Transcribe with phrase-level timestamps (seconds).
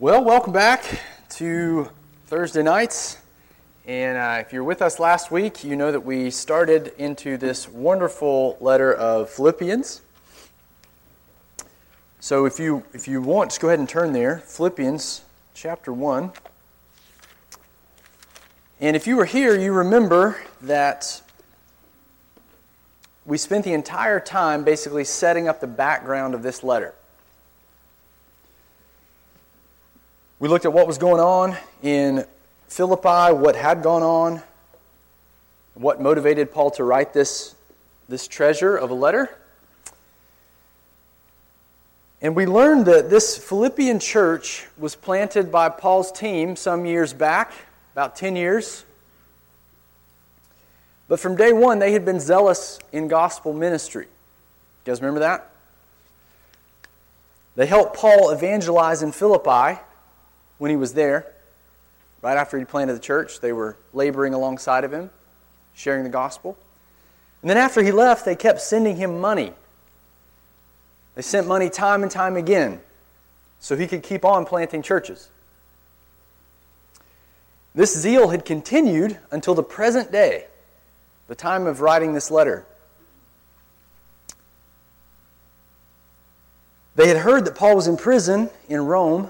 [0.00, 0.82] Well, welcome back
[1.36, 1.88] to
[2.26, 3.16] Thursday nights.
[3.86, 7.68] And uh, if you're with us last week, you know that we started into this
[7.68, 10.02] wonderful letter of Philippians.
[12.18, 15.22] So if you if you want, just go ahead and turn there, Philippians
[15.54, 16.32] chapter 1.
[18.80, 21.22] And if you were here, you remember that
[23.24, 26.94] we spent the entire time basically setting up the background of this letter.
[30.40, 32.24] We looked at what was going on in
[32.68, 34.42] Philippi, what had gone on,
[35.74, 37.54] what motivated Paul to write this,
[38.08, 39.30] this treasure of a letter.
[42.20, 47.52] And we learned that this Philippian church was planted by Paul's team some years back,
[47.92, 48.84] about 10 years.
[51.06, 54.06] But from day one, they had been zealous in gospel ministry.
[54.06, 55.50] You guys remember that?
[57.54, 59.80] They helped Paul evangelize in Philippi
[60.64, 61.30] when he was there,
[62.22, 65.10] right after he planted the church, they were laboring alongside of him,
[65.74, 66.56] sharing the gospel.
[67.42, 69.52] And then after he left, they kept sending him money.
[71.16, 72.80] They sent money time and time again
[73.60, 75.28] so he could keep on planting churches.
[77.74, 80.46] This zeal had continued until the present day,
[81.28, 82.64] the time of writing this letter.
[86.96, 89.28] They had heard that Paul was in prison in Rome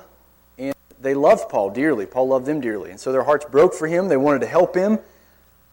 [1.05, 2.07] they loved Paul dearly.
[2.07, 2.91] Paul loved them dearly.
[2.91, 4.09] And so their hearts broke for him.
[4.09, 4.99] They wanted to help him.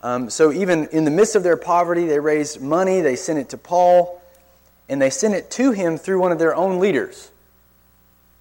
[0.04, 3.02] Um, so even in the midst of their poverty, they raised money.
[3.02, 4.22] They sent it to Paul.
[4.90, 7.32] And they sent it to him through one of their own leaders.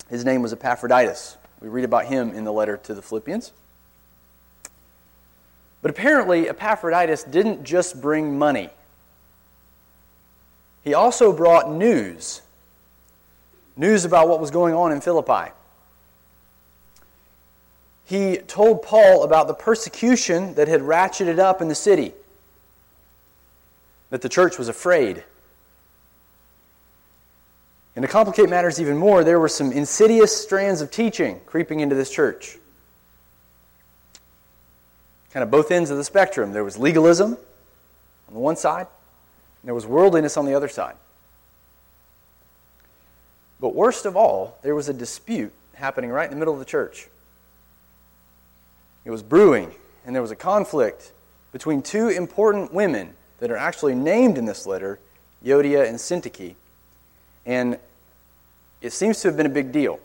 [0.09, 1.37] His name was Epaphroditus.
[1.61, 3.53] We read about him in the letter to the Philippians.
[5.83, 8.71] But apparently, Epaphroditus didn't just bring money,
[10.83, 12.43] he also brought news
[13.77, 15.53] news about what was going on in Philippi
[18.11, 22.13] he told Paul about the persecution that had ratcheted up in the city,
[24.11, 25.23] that the church was afraid.
[27.95, 31.95] And to complicate matters even more, there were some insidious strands of teaching creeping into
[31.95, 32.59] this church.
[35.33, 36.53] Kind of both ends of the spectrum.
[36.53, 37.39] There was legalism
[38.27, 40.97] on the one side, and there was worldliness on the other side.
[43.61, 46.67] But worst of all, there was a dispute happening right in the middle of the
[46.67, 47.07] church.
[49.05, 49.73] It was brewing,
[50.05, 51.13] and there was a conflict
[51.53, 54.99] between two important women that are actually named in this letter,
[55.45, 56.55] Euodia and Syntyche.
[57.47, 57.79] And
[58.81, 59.99] it seems to have been a big deal.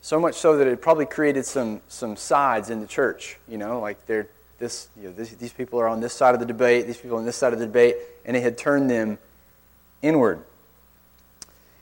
[0.00, 3.38] So much so that it probably created some, some sides in the church.
[3.46, 4.26] You know, like they're,
[4.58, 7.18] this, you know, this, these people are on this side of the debate, these people
[7.18, 9.18] on this side of the debate, and it had turned them
[10.00, 10.42] inward.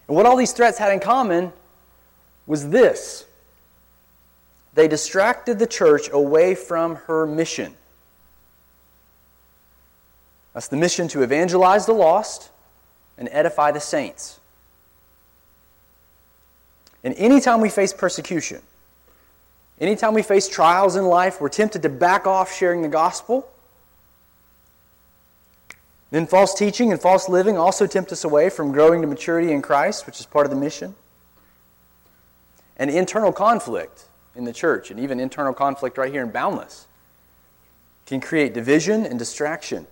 [0.09, 1.53] And what all these threats had in common
[2.47, 3.25] was this
[4.75, 7.75] they distracted the church away from her mission.
[10.54, 12.50] That's the mission to evangelize the lost
[13.19, 14.41] and edify the saints.
[17.03, 18.60] And anytime we face persecution,
[19.80, 23.48] anytime we face trials in life, we're tempted to back off sharing the gospel.
[26.10, 29.62] Then false teaching and false living also tempt us away from growing to maturity in
[29.62, 30.94] Christ, which is part of the mission.
[32.76, 34.04] And internal conflict
[34.34, 36.86] in the church, and even internal conflict right here in Boundless,
[38.06, 39.86] can create division and distraction.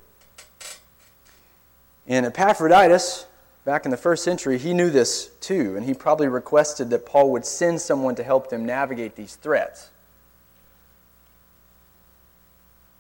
[2.07, 3.27] And Epaphroditus,
[3.65, 7.31] back in the first century, he knew this too, and he probably requested that Paul
[7.33, 9.91] would send someone to help them navigate these threats.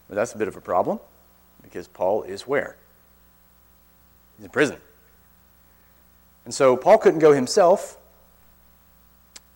[0.08, 1.00] But that's a bit of a problem
[1.62, 2.76] because Paul is where?
[4.36, 4.76] He's in prison.
[6.44, 7.98] And so Paul couldn't go himself.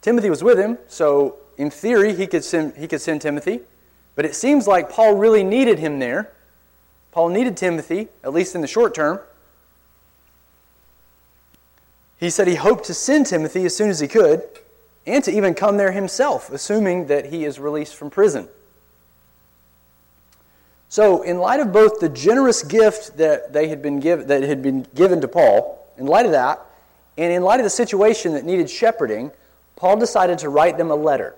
[0.03, 3.61] Timothy was with him, so in theory, he could, send, he could send Timothy,
[4.15, 6.33] but it seems like Paul really needed him there.
[7.13, 9.21] Paul needed Timothy, at least in the short term.
[12.19, 14.43] He said he hoped to send Timothy as soon as he could,
[15.07, 18.49] and to even come there himself, assuming that he is released from prison.
[20.89, 24.63] So, in light of both the generous gift that, they had been give, that had
[24.63, 26.61] been given to Paul, in light of that,
[27.17, 29.33] and in light of the situation that needed shepherding,
[29.75, 31.35] Paul decided to write them a letter.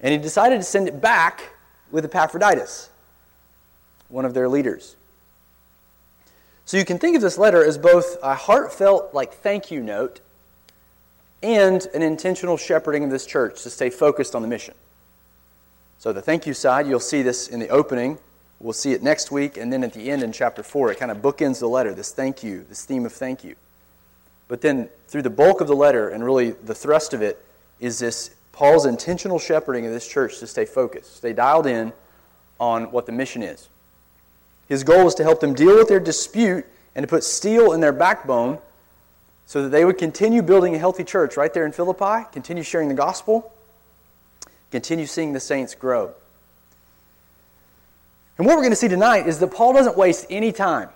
[0.00, 1.50] And he decided to send it back
[1.90, 2.90] with Epaphroditus,
[4.08, 4.96] one of their leaders.
[6.64, 10.20] So you can think of this letter as both a heartfelt, like, thank you note
[11.42, 14.74] and an intentional shepherding of this church to stay focused on the mission.
[15.98, 18.18] So the thank you side, you'll see this in the opening.
[18.60, 19.56] We'll see it next week.
[19.56, 22.12] And then at the end in chapter 4, it kind of bookends the letter, this
[22.12, 23.54] thank you, this theme of thank you.
[24.48, 27.44] But then through the bulk of the letter and really the thrust of it,
[27.80, 31.92] is this Paul's intentional shepherding of this church to stay focused, stay dialed in
[32.58, 33.68] on what the mission is.
[34.68, 36.66] His goal is to help them deal with their dispute
[36.96, 38.58] and to put steel in their backbone
[39.46, 42.88] so that they would continue building a healthy church right there in Philippi, continue sharing
[42.88, 43.54] the gospel,
[44.72, 46.12] continue seeing the saints grow.
[48.38, 50.88] And what we're going to see tonight is that Paul doesn't waste any time.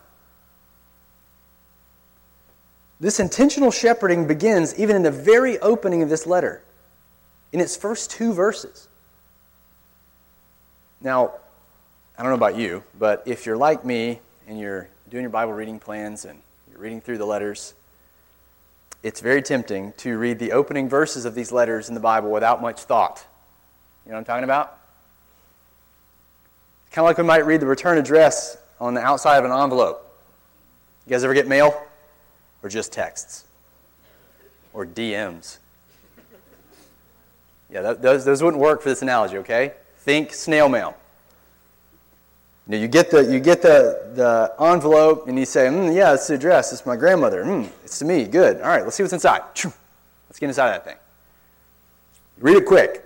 [2.98, 6.64] This intentional shepherding begins even in the very opening of this letter,
[7.52, 8.88] in its first two verses.
[11.00, 11.32] Now,
[12.16, 15.52] I don't know about you, but if you're like me and you're doing your Bible
[15.52, 16.40] reading plans and
[16.70, 17.75] you're reading through the letters,
[19.02, 22.62] it's very tempting to read the opening verses of these letters in the Bible without
[22.62, 23.26] much thought.
[24.05, 24.78] You know what I'm talking about?
[26.93, 30.08] Kind of like we might read the return address on the outside of an envelope.
[31.06, 31.82] You guys ever get mail?
[32.62, 33.44] Or just texts?
[34.72, 35.58] Or DMs?
[37.72, 39.72] Yeah, that, those, those wouldn't work for this analogy, okay?
[39.98, 40.94] Think snail mail.
[42.66, 46.14] You, know, you get, the, you get the, the envelope and you say, mm, yeah,
[46.14, 46.72] it's the address.
[46.72, 47.44] It's my grandmother.
[47.44, 48.24] Mm, it's to me.
[48.24, 48.60] Good.
[48.60, 49.42] All right, let's see what's inside.
[49.54, 50.96] Let's get inside that thing.
[52.38, 53.04] Read it quick.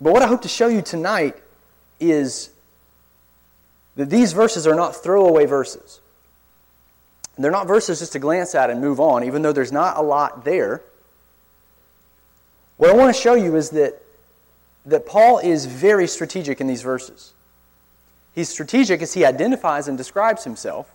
[0.00, 1.36] But what I hope to show you tonight
[1.98, 2.50] is
[3.96, 6.00] that these verses are not throwaway verses.
[7.38, 10.02] They're not verses just to glance at and move on, even though there's not a
[10.02, 10.82] lot there.
[12.82, 14.02] What I want to show you is that,
[14.86, 17.32] that Paul is very strategic in these verses.
[18.34, 20.92] He's strategic as he identifies and describes himself,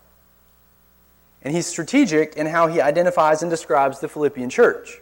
[1.41, 4.99] and he's strategic in how he identifies and describes the Philippian church.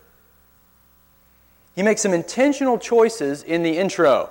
[1.73, 4.29] He makes some intentional choices in the intro.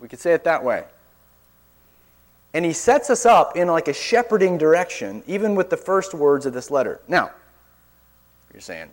[0.00, 0.84] We could say it that way.
[2.54, 6.46] And he sets us up in like a shepherding direction, even with the first words
[6.46, 7.02] of this letter.
[7.08, 7.32] Now,
[8.54, 8.88] you're saying,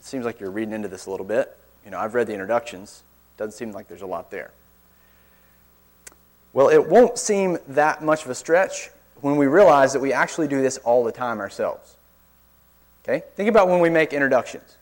[0.00, 1.56] seems like you're reading into this a little bit.
[1.84, 3.02] You know, I've read the introductions.
[3.36, 4.50] Doesn't seem like there's a lot there.
[6.52, 10.48] Well, it won't seem that much of a stretch when we realize that we actually
[10.48, 11.96] do this all the time ourselves.
[13.04, 13.24] Okay?
[13.36, 14.76] Think about when we make introductions.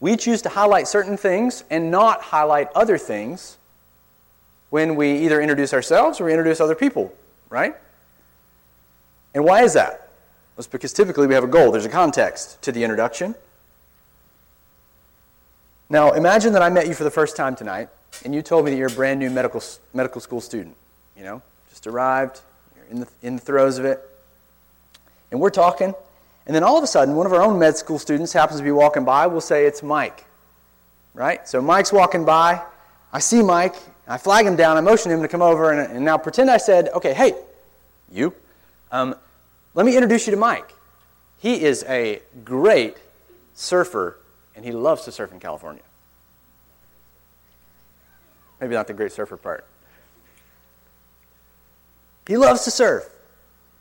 [0.00, 3.56] We choose to highlight certain things and not highlight other things
[4.70, 7.14] when we either introduce ourselves or we introduce other people,
[7.50, 7.76] right?
[9.34, 9.90] And why is that?
[9.92, 13.34] Well, it's because typically we have a goal, there's a context to the introduction.
[15.88, 17.88] Now, imagine that I met you for the first time tonight
[18.24, 19.62] and you told me that you're a brand new medical,
[19.94, 20.76] medical school student.
[21.16, 22.40] You know, just arrived,
[22.76, 24.00] you're in the, in the throes of it.
[25.30, 25.94] And we're talking,
[26.46, 28.64] and then all of a sudden, one of our own med school students happens to
[28.64, 29.26] be walking by.
[29.26, 30.24] We'll say it's Mike.
[31.14, 31.46] Right?
[31.48, 32.62] So Mike's walking by.
[33.12, 33.74] I see Mike.
[34.08, 34.76] I flag him down.
[34.76, 35.72] I motion him to come over.
[35.72, 37.34] And, and now pretend I said, okay, hey,
[38.10, 38.34] you,
[38.90, 39.14] um,
[39.74, 40.70] let me introduce you to Mike.
[41.38, 42.96] He is a great
[43.54, 44.18] surfer,
[44.54, 45.82] and he loves to surf in California.
[48.60, 49.66] Maybe not the great surfer part.
[52.26, 53.08] He loves to surf.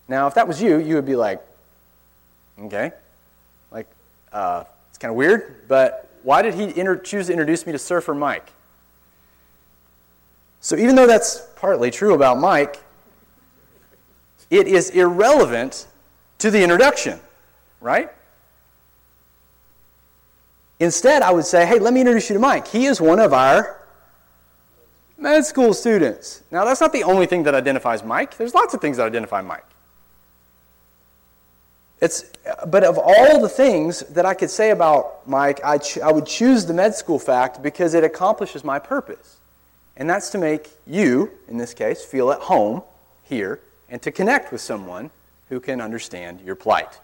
[0.07, 1.41] Now, if that was you, you would be like,
[2.65, 2.91] Okay?
[3.71, 3.88] Like,
[4.31, 7.79] uh, it's kind of weird, but why did he inter- choose to introduce me to
[7.79, 8.51] Surfer Mike?
[10.59, 12.83] So, even though that's partly true about Mike,
[14.50, 15.88] it is irrelevant
[16.39, 17.19] to the introduction,
[17.79, 18.12] right?
[20.81, 22.68] Instead, I would say, hey, let me introduce you to Mike.
[22.68, 23.80] He is one of our
[25.16, 26.42] med school students.
[26.50, 28.35] Now, that's not the only thing that identifies Mike.
[28.35, 29.64] There's lots of things that identify Mike.
[32.02, 32.31] It's,
[32.66, 36.26] but of all the things that I could say about Mike, I, ch- I would
[36.26, 39.38] choose the med school fact because it accomplishes my purpose.
[39.97, 42.81] And that's to make you, in this case, feel at home
[43.21, 45.11] here and to connect with someone
[45.50, 47.00] who can understand your plight,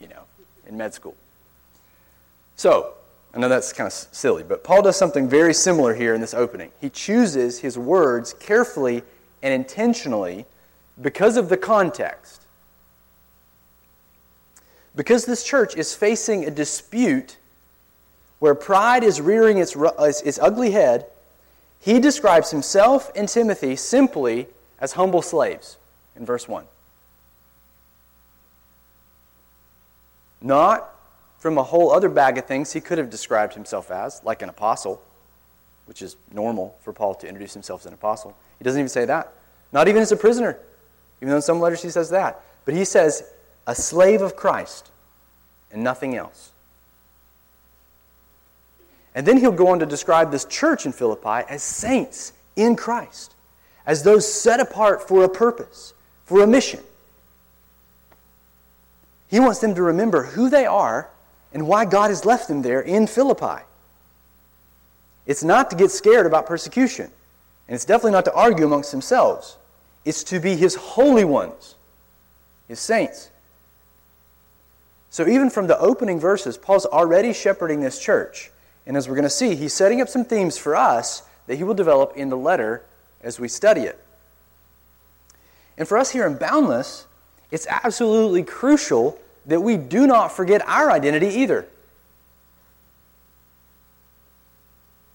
[0.00, 0.22] you know,
[0.66, 1.14] in med school.
[2.56, 2.94] So,
[3.34, 6.34] I know that's kind of silly, but Paul does something very similar here in this
[6.34, 6.70] opening.
[6.80, 9.02] He chooses his words carefully
[9.42, 10.46] and intentionally
[11.00, 12.42] because of the context.
[14.96, 17.36] Because this church is facing a dispute
[18.38, 21.06] where pride is rearing its, its ugly head,
[21.80, 24.48] he describes himself and Timothy simply
[24.80, 25.76] as humble slaves
[26.16, 26.64] in verse 1.
[30.40, 30.97] Not
[31.38, 34.48] from a whole other bag of things he could have described himself as, like an
[34.48, 35.00] apostle,
[35.86, 38.36] which is normal for Paul to introduce himself as an apostle.
[38.58, 39.32] He doesn't even say that.
[39.72, 40.58] Not even as a prisoner,
[41.20, 42.42] even though in some letters he says that.
[42.64, 43.24] But he says
[43.66, 44.90] a slave of Christ
[45.70, 46.50] and nothing else.
[49.14, 53.34] And then he'll go on to describe this church in Philippi as saints in Christ,
[53.86, 56.80] as those set apart for a purpose, for a mission.
[59.28, 61.10] He wants them to remember who they are
[61.52, 63.62] and why God has left them there in Philippi.
[65.26, 67.10] It's not to get scared about persecution,
[67.66, 69.56] and it's definitely not to argue amongst themselves.
[70.04, 71.74] It's to be his holy ones,
[72.66, 73.30] his saints.
[75.10, 78.50] So, even from the opening verses, Paul's already shepherding this church.
[78.86, 81.64] And as we're going to see, he's setting up some themes for us that he
[81.64, 82.84] will develop in the letter
[83.22, 84.02] as we study it.
[85.76, 87.06] And for us here in Boundless,
[87.50, 91.66] it's absolutely crucial that we do not forget our identity either.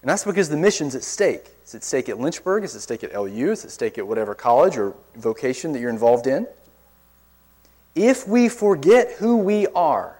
[0.02, 1.46] And that's because the mission's at stake.
[1.62, 4.34] It's at stake at Lynchburg, it's at stake at LU, it's at stake at whatever
[4.34, 6.46] college or vocation that you're involved in.
[7.94, 10.18] If we forget who we are,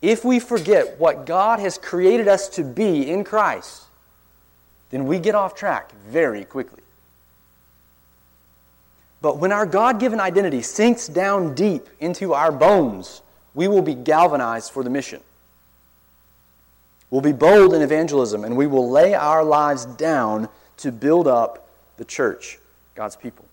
[0.00, 3.82] if we forget what God has created us to be in Christ,
[4.90, 6.83] then we get off track very quickly.
[9.24, 13.22] But when our God given identity sinks down deep into our bones,
[13.54, 15.22] we will be galvanized for the mission.
[17.08, 21.66] We'll be bold in evangelism, and we will lay our lives down to build up
[21.96, 22.58] the church,
[22.94, 23.46] God's people.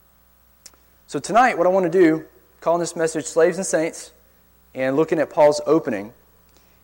[1.08, 2.26] So, tonight, what I want to do,
[2.60, 4.12] calling this message Slaves and Saints,
[4.76, 6.12] and looking at Paul's opening.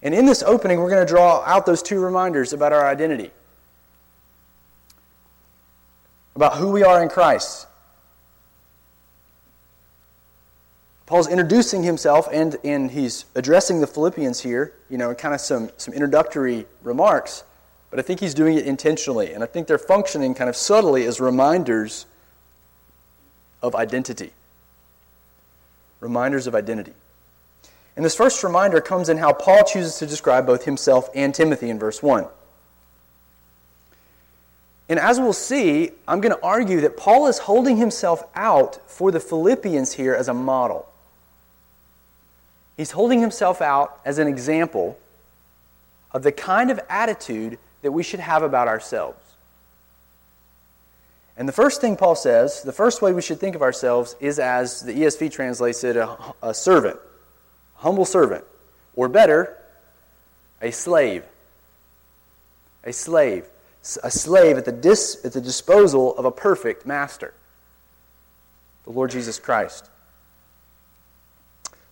[0.02, 3.32] And in this opening, we're going to draw out those two reminders about our identity,
[6.38, 7.68] about who we are in Christ,
[11.08, 15.72] Paul's introducing himself and, and he's addressing the Philippians here, you know, kind of some,
[15.78, 17.46] some introductory remarks,
[17.90, 19.32] but I think he's doing it intentionally.
[19.34, 22.06] And I think they're functioning kind of subtly as reminders
[23.64, 24.34] of identity.
[26.02, 26.94] Reminders of identity.
[27.96, 31.70] And this first reminder comes in how Paul chooses to describe both himself and Timothy
[31.70, 32.28] in verse 1.
[34.90, 39.10] And as we'll see, I'm going to argue that Paul is holding himself out for
[39.10, 40.88] the Philippians here as a model.
[42.78, 44.98] He's holding himself out as an example
[46.12, 49.18] of the kind of attitude that we should have about ourselves.
[51.36, 54.40] And the first thing Paul says, the first way we should think of ourselves is
[54.40, 56.98] as the ESV translates it a, a servant,
[57.78, 58.44] a humble servant,
[58.96, 59.58] or better,
[60.62, 61.24] a slave.
[62.84, 63.46] A slave.
[64.04, 67.34] A slave at the, dis, at the disposal of a perfect master,
[68.84, 69.90] the Lord Jesus Christ.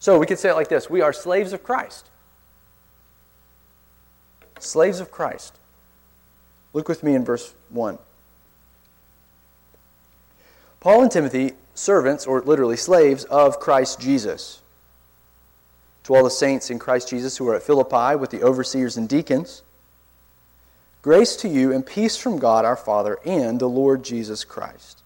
[0.06, 2.12] So we could say it like this We are slaves of Christ.
[4.60, 5.58] Slaves of Christ.
[6.74, 7.98] Look with me in verse 1.
[10.80, 14.62] Paul and Timothy, servants, or literally slaves, of Christ Jesus.
[16.04, 19.10] To all the saints in Christ Jesus who are at Philippi with the overseers and
[19.10, 19.64] deacons,
[21.02, 25.02] grace to you and peace from God our Father and the Lord Jesus Christ.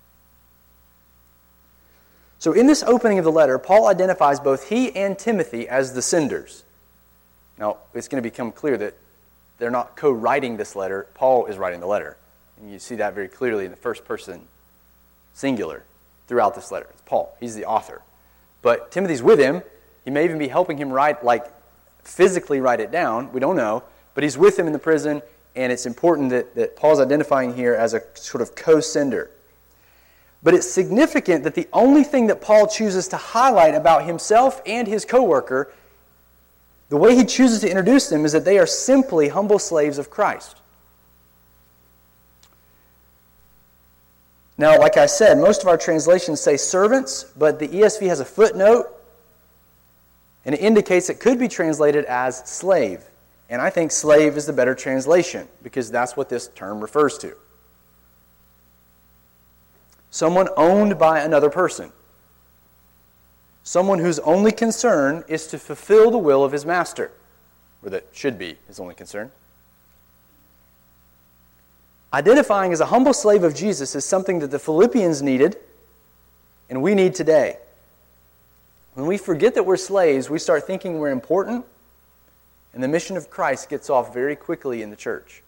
[2.39, 6.01] So, in this opening of the letter, Paul identifies both he and Timothy as the
[6.01, 6.63] senders.
[7.58, 8.96] Now, it's going to become clear that
[9.58, 12.17] they're not co writing this letter, Paul is writing the letter.
[12.60, 14.48] And you see that very clearly in the first person
[15.34, 15.84] singular
[16.27, 16.88] throughout this letter.
[16.91, 18.01] It's Paul, he's the author.
[18.62, 19.62] But Timothy's with him.
[20.05, 21.46] He may even be helping him write, like
[22.03, 23.31] physically write it down.
[23.34, 23.84] We don't know.
[24.13, 25.22] But he's with him in the prison,
[25.55, 29.29] and it's important that, that Paul's identifying here as a sort of co sender.
[30.41, 34.88] But it's significant that the only thing that Paul chooses to highlight about himself and
[34.88, 35.72] his coworker,
[36.88, 40.10] the way he chooses to introduce them, is that they are simply humble slaves of
[40.10, 40.55] Christ.
[44.58, 48.25] Now, like I said, most of our translations say servants, but the ESV has a
[48.25, 48.88] footnote,
[50.46, 53.03] and it indicates it could be translated as slave.
[53.50, 57.36] And I think slave is the better translation because that's what this term refers to
[60.12, 61.92] someone owned by another person,
[63.63, 67.12] someone whose only concern is to fulfill the will of his master,
[67.84, 69.32] or that should be his only concern.
[72.12, 75.58] Identifying as a humble slave of Jesus is something that the Philippians needed
[76.70, 77.58] and we need today.
[78.94, 81.66] When we forget that we're slaves, we start thinking we're important,
[82.74, 85.42] and the mission of Christ gets off very quickly in the church.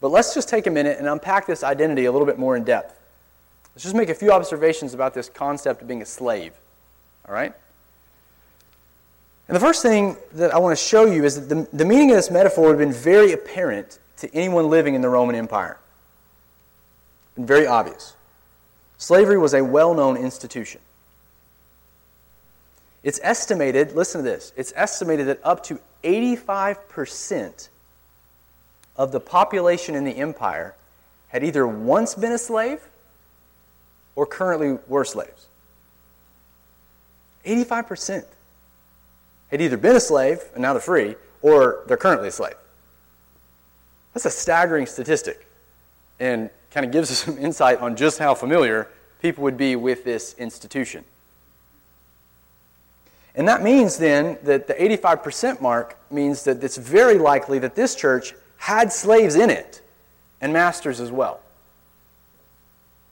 [0.00, 2.64] But let's just take a minute and unpack this identity a little bit more in
[2.64, 2.97] depth.
[3.78, 6.52] Let's just make a few observations about this concept of being a slave.
[7.28, 7.52] All right?
[9.46, 12.10] And the first thing that I want to show you is that the, the meaning
[12.10, 15.78] of this metaphor would have been very apparent to anyone living in the Roman Empire.
[17.36, 18.16] And very obvious.
[18.96, 20.80] Slavery was a well known institution.
[23.04, 27.68] It's estimated, listen to this, it's estimated that up to 85%
[28.96, 30.74] of the population in the empire
[31.28, 32.80] had either once been a slave
[34.18, 35.46] or currently were slaves.
[37.46, 38.24] 85%.
[39.52, 42.56] had either been a slave and now they're free, or they're currently a slave.
[44.12, 45.46] That's a staggering statistic
[46.18, 48.88] and kind of gives us some insight on just how familiar
[49.22, 51.04] people would be with this institution.
[53.36, 57.94] And that means then that the 85% mark means that it's very likely that this
[57.94, 59.80] church had slaves in it
[60.40, 61.38] and masters as well.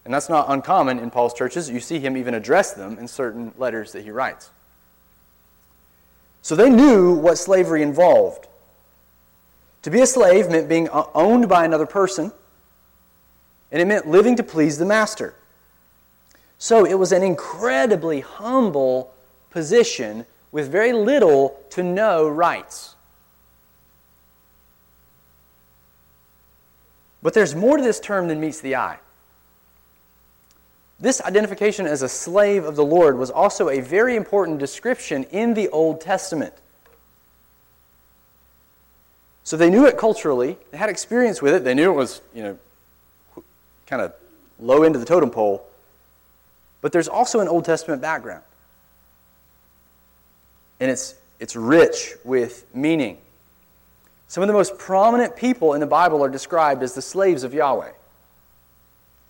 [0.07, 1.69] And that's not uncommon in Paul's churches.
[1.69, 4.53] You see him even address them in certain letters that he writes.
[6.43, 8.47] So they knew what slavery involved.
[9.83, 12.31] To be a slave meant being owned by another person,
[13.73, 15.35] and it meant living to please the master.
[16.57, 19.13] So it was an incredibly humble
[19.51, 22.95] position with very little to no rights.
[27.25, 28.99] But there's more to this term than meets the eye.
[30.99, 35.55] This identification as a slave of the Lord was also a very important description in
[35.55, 36.55] the Old Testament.
[39.45, 42.43] So they knew it culturally, they had experience with it, they knew it was, you
[42.43, 42.59] know,
[43.87, 44.13] kind of
[44.59, 45.65] low into the totem pole.
[46.81, 48.43] But there's also an Old Testament background.
[50.81, 53.19] And it's, it's rich with meaning.
[54.29, 57.55] Some of the most prominent people in the Bible are described as the slaves of
[57.55, 57.93] Yahweh.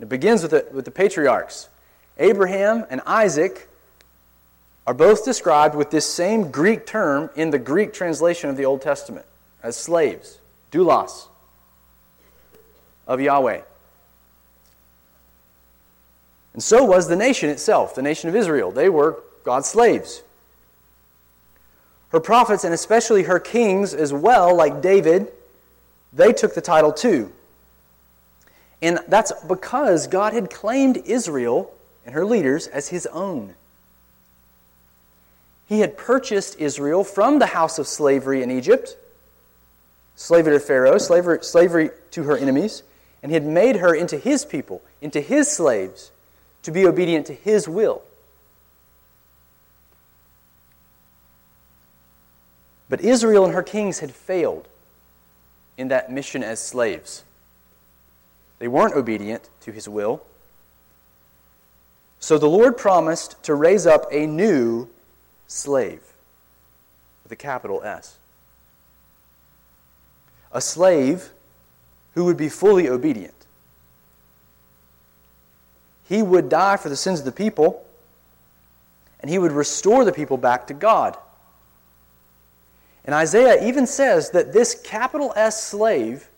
[0.00, 1.68] It begins with the, with the patriarchs.
[2.18, 3.68] Abraham and Isaac
[4.86, 8.82] are both described with this same Greek term in the Greek translation of the Old
[8.82, 9.26] Testament
[9.62, 10.38] as slaves,
[10.70, 11.28] doulos,
[13.06, 13.62] of Yahweh.
[16.54, 18.70] And so was the nation itself, the nation of Israel.
[18.70, 20.22] They were God's slaves.
[22.10, 25.32] Her prophets, and especially her kings as well, like David,
[26.12, 27.32] they took the title too.
[28.82, 31.72] And that's because God had claimed Israel
[32.04, 33.54] and her leaders as his own.
[35.66, 38.96] He had purchased Israel from the house of slavery in Egypt,
[40.14, 42.82] slavery to Pharaoh, slavery, slavery to her enemies,
[43.22, 46.12] and he had made her into his people, into his slaves,
[46.62, 48.02] to be obedient to his will.
[52.88, 54.68] But Israel and her kings had failed
[55.76, 57.24] in that mission as slaves.
[58.58, 60.22] They weren't obedient to his will.
[62.18, 64.88] So the Lord promised to raise up a new
[65.46, 66.02] slave
[67.22, 68.18] with a capital S.
[70.52, 71.30] A slave
[72.14, 73.34] who would be fully obedient.
[76.08, 77.84] He would die for the sins of the people,
[79.20, 81.16] and he would restore the people back to God.
[83.04, 86.28] And Isaiah even says that this capital S slave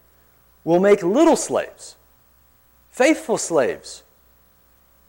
[0.64, 1.96] will make little slaves
[2.98, 4.02] faithful slaves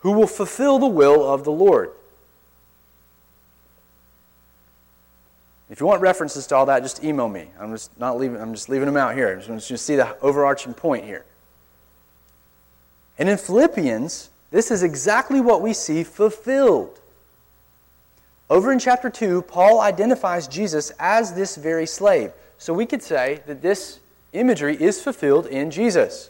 [0.02, 1.90] who will fulfill the will of the Lord.
[5.72, 7.48] If you want references to all that, just email me.
[7.60, 8.40] I'm just not leaving.
[8.40, 9.30] I'm just leaving them out here.
[9.30, 11.26] I just to see the overarching point here.
[13.18, 17.00] And in Philippians, this is exactly what we see fulfilled.
[18.52, 22.34] Over in chapter 2, Paul identifies Jesus as this very slave.
[22.60, 24.00] So we could say that this
[24.32, 26.30] imagery is fulfilled in Jesus.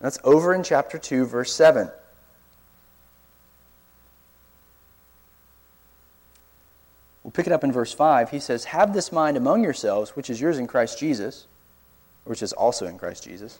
[0.00, 1.90] That's over in chapter 2, verse 7.
[7.22, 8.30] We'll pick it up in verse 5.
[8.30, 11.46] He says, Have this mind among yourselves, which is yours in Christ Jesus,
[12.24, 13.58] which is also in Christ Jesus,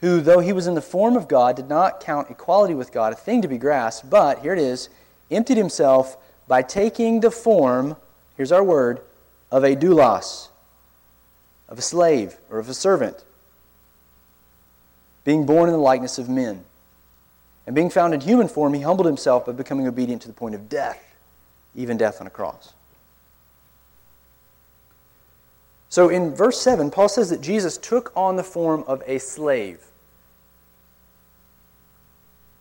[0.00, 3.12] who, though he was in the form of God, did not count equality with God
[3.12, 4.88] a thing to be grasped, but, here it is,
[5.30, 6.16] emptied himself
[6.48, 7.96] by taking the form,
[8.36, 9.00] here's our word,
[9.50, 10.48] of a doulos,
[11.68, 13.24] of a slave, or of a servant
[15.24, 16.64] being born in the likeness of men.
[17.66, 20.54] And being found in human form, he humbled himself by becoming obedient to the point
[20.54, 21.16] of death,
[21.74, 22.74] even death on a cross.
[25.88, 29.80] So in verse 7, Paul says that Jesus took on the form of a slave.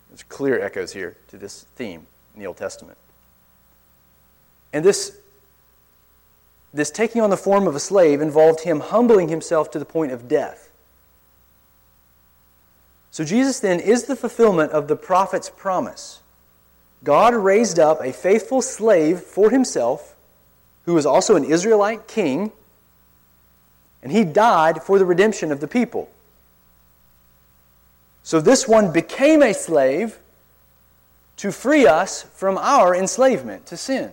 [0.09, 2.97] There's clear echoes here to this theme in the Old Testament.
[4.71, 5.17] And this,
[6.73, 10.11] this taking on the form of a slave involved him humbling himself to the point
[10.11, 10.69] of death.
[13.13, 16.21] So Jesus then is the fulfillment of the prophet's promise.
[17.03, 20.15] God raised up a faithful slave for himself,
[20.85, 22.51] who was also an Israelite king,
[24.01, 26.09] and he died for the redemption of the people.
[28.23, 30.17] So this one became a slave
[31.37, 34.11] to free us from our enslavement to sin.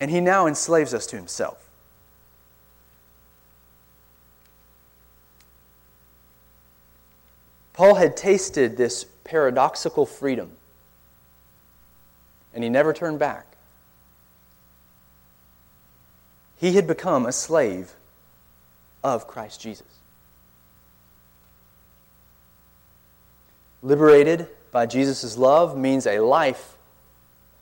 [0.00, 1.63] And he now enslaves us to himself.
[7.74, 10.50] Paul had tasted this paradoxical freedom,
[12.54, 13.46] and he never turned back.
[16.56, 17.92] He had become a slave
[19.02, 19.86] of Christ Jesus.
[23.82, 26.76] Liberated by Jesus' love means a life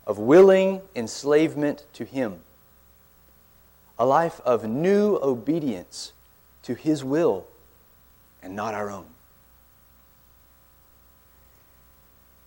[0.07, 2.39] of willing enslavement to Him,
[3.99, 6.13] a life of new obedience
[6.63, 7.45] to His will
[8.41, 9.12] and not our own.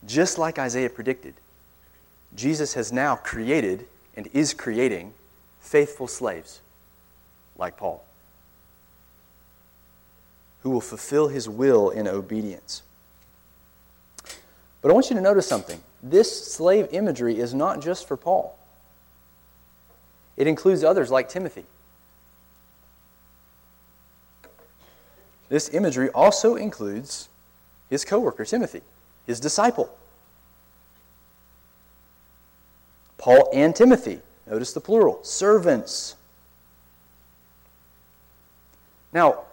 [0.06, 1.34] Just like Isaiah predicted,
[2.34, 5.12] Jesus has now created and is creating
[5.60, 6.60] faithful slaves
[7.58, 8.06] like Paul
[10.66, 12.82] who will fulfill his will in obedience.
[14.82, 15.80] But I want you to notice something.
[16.02, 18.58] This slave imagery is not just for Paul,
[20.36, 21.66] it includes others like Timothy.
[25.48, 27.28] This imagery also includes
[27.88, 28.82] his co worker, Timothy,
[29.26, 29.94] his disciple.
[33.18, 36.14] Paul and Timothy, notice the plural, servants.
[39.12, 39.44] Now,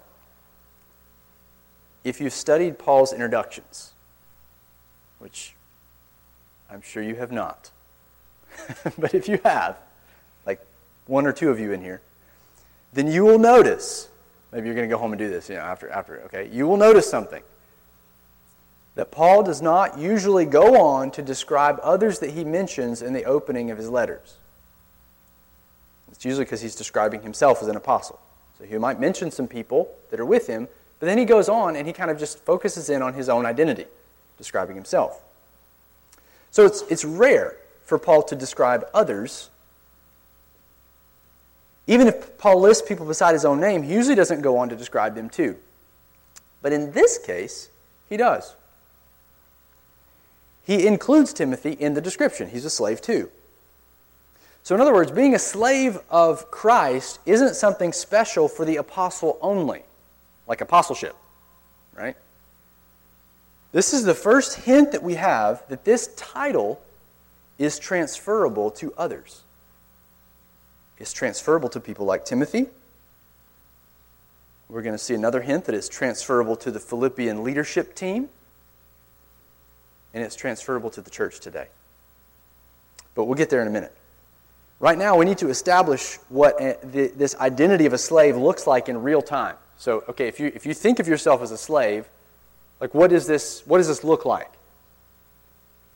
[2.03, 3.93] if you've studied Paul's introductions,
[5.19, 5.55] which
[6.69, 7.71] I'm sure you have not,
[8.97, 9.77] but if you have,
[10.45, 10.59] like
[11.07, 12.01] one or two of you in here,
[12.91, 14.09] then you will notice,
[14.51, 16.67] maybe you're going to go home and do this, you know, after, after, okay, you
[16.67, 17.41] will notice something.
[18.95, 23.25] That Paul does not usually go on to describe others that he mentions in the
[23.25, 24.37] opening of his letters.
[26.11, 28.19] It's usually because he's describing himself as an apostle.
[28.59, 30.67] So he might mention some people that are with him,
[30.99, 33.45] but then he goes on and he kind of just focuses in on his own
[33.45, 33.85] identity,
[34.37, 35.21] describing himself.
[36.51, 39.49] So it's, it's rare for Paul to describe others.
[41.87, 44.75] Even if Paul lists people beside his own name, he usually doesn't go on to
[44.75, 45.57] describe them too.
[46.61, 47.69] But in this case,
[48.07, 48.55] he does.
[50.63, 52.49] He includes Timothy in the description.
[52.49, 53.29] He's a slave too.
[54.63, 59.37] So, in other words, being a slave of Christ isn't something special for the apostle
[59.41, 59.83] only
[60.47, 61.15] like apostleship,
[61.93, 62.15] right?
[63.71, 66.81] This is the first hint that we have that this title
[67.57, 69.41] is transferable to others.
[70.97, 72.67] It's transferable to people like Timothy.
[74.69, 78.29] We're going to see another hint that it's transferable to the Philippian leadership team.
[80.13, 81.67] And it's transferable to the church today.
[83.15, 83.95] But we'll get there in a minute.
[84.79, 89.01] Right now, we need to establish what this identity of a slave looks like in
[89.01, 89.55] real time.
[89.77, 92.09] So, okay, if you, if you think of yourself as a slave,
[92.79, 94.51] like what, is this, what does this look like?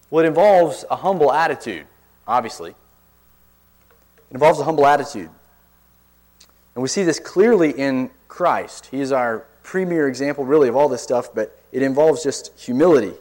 [0.09, 1.85] Well, it involves a humble attitude,
[2.27, 2.71] obviously.
[2.71, 5.29] It involves a humble attitude.
[6.75, 8.85] And we see this clearly in Christ.
[8.85, 13.13] He is our premier example, really, of all this stuff, but it involves just humility.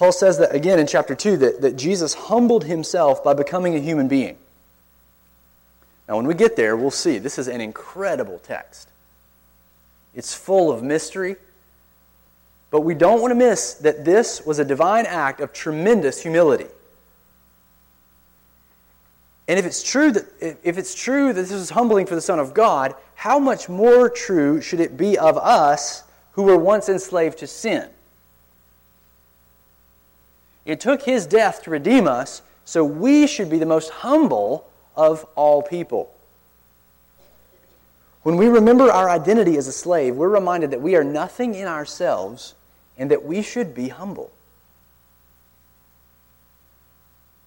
[0.00, 3.78] Paul says that again in chapter 2 that, that Jesus humbled himself by becoming a
[3.78, 4.38] human being.
[6.08, 7.18] Now, when we get there, we'll see.
[7.18, 8.88] This is an incredible text.
[10.14, 11.36] It's full of mystery.
[12.70, 16.68] But we don't want to miss that this was a divine act of tremendous humility.
[19.48, 20.24] And if it's true that
[20.62, 24.08] if it's true that this is humbling for the Son of God, how much more
[24.08, 27.90] true should it be of us who were once enslaved to sin?
[30.64, 35.26] It took his death to redeem us, so we should be the most humble of
[35.34, 36.14] all people.
[38.22, 41.66] When we remember our identity as a slave, we're reminded that we are nothing in
[41.66, 42.54] ourselves
[42.98, 44.30] and that we should be humble.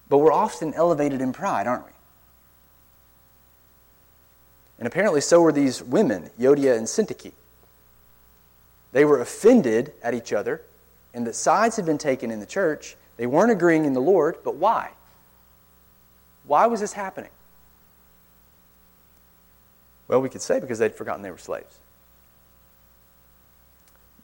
[0.08, 1.92] But we're often elevated in pride, aren't we?
[4.78, 7.32] And apparently, so were these women, Euodia and Syntyche.
[8.92, 10.62] They were offended at each other,
[11.14, 12.96] and that sides had been taken in the church.
[13.16, 14.90] They weren't agreeing in the Lord, but why?
[16.46, 17.30] Why was this happening?
[20.08, 21.78] Well, we could say because they'd forgotten they were slaves.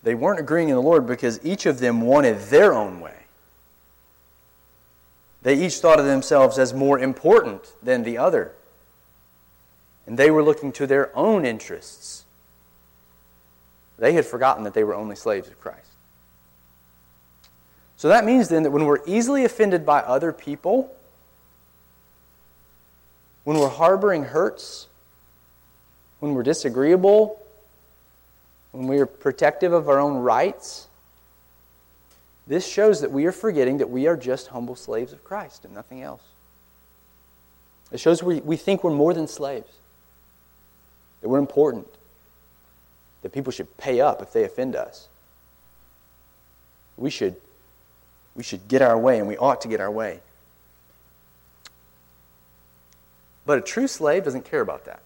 [0.02, 3.14] They weren't agreeing in the Lord because each of them wanted their own way.
[5.42, 8.52] They each thought of themselves as more important than the other.
[10.06, 12.24] And they were looking to their own interests.
[13.98, 15.89] They had forgotten that they were only slaves of Christ.
[18.00, 20.90] So that means then that when we're easily offended by other people,
[23.44, 24.86] when we're harboring hurts,
[26.20, 27.38] when we're disagreeable,
[28.72, 30.88] when we are protective of our own rights,
[32.46, 35.74] this shows that we are forgetting that we are just humble slaves of Christ and
[35.74, 36.22] nothing else.
[37.92, 39.70] It shows we, we think we're more than slaves,
[41.20, 41.86] that we're important,
[43.20, 45.08] that people should pay up if they offend us.
[46.96, 47.36] We should,
[48.40, 50.18] we should get our way, and we ought to get our way.
[53.44, 55.02] But a true slave doesn't care about that.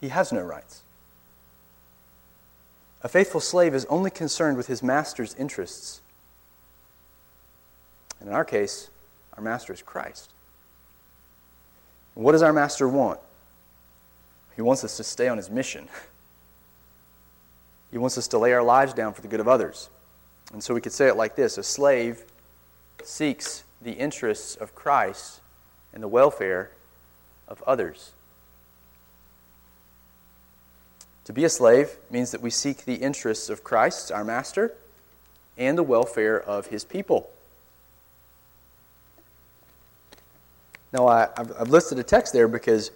[0.00, 0.80] He has no rights.
[3.02, 6.00] A faithful slave is only concerned with his master's interests.
[8.18, 8.88] And in our case,
[9.36, 10.30] our master is Christ.
[12.16, 13.20] And what does our master want?
[14.56, 15.86] He wants us to stay on his mission.
[17.90, 19.88] He wants us to lay our lives down for the good of others.
[20.52, 22.24] And so we could say it like this A slave
[23.02, 25.40] seeks the interests of Christ
[25.92, 26.70] and the welfare
[27.46, 28.12] of others.
[31.24, 34.74] To be a slave means that we seek the interests of Christ, our master,
[35.58, 37.30] and the welfare of his people.
[40.90, 42.90] Now, I, have listed a text there because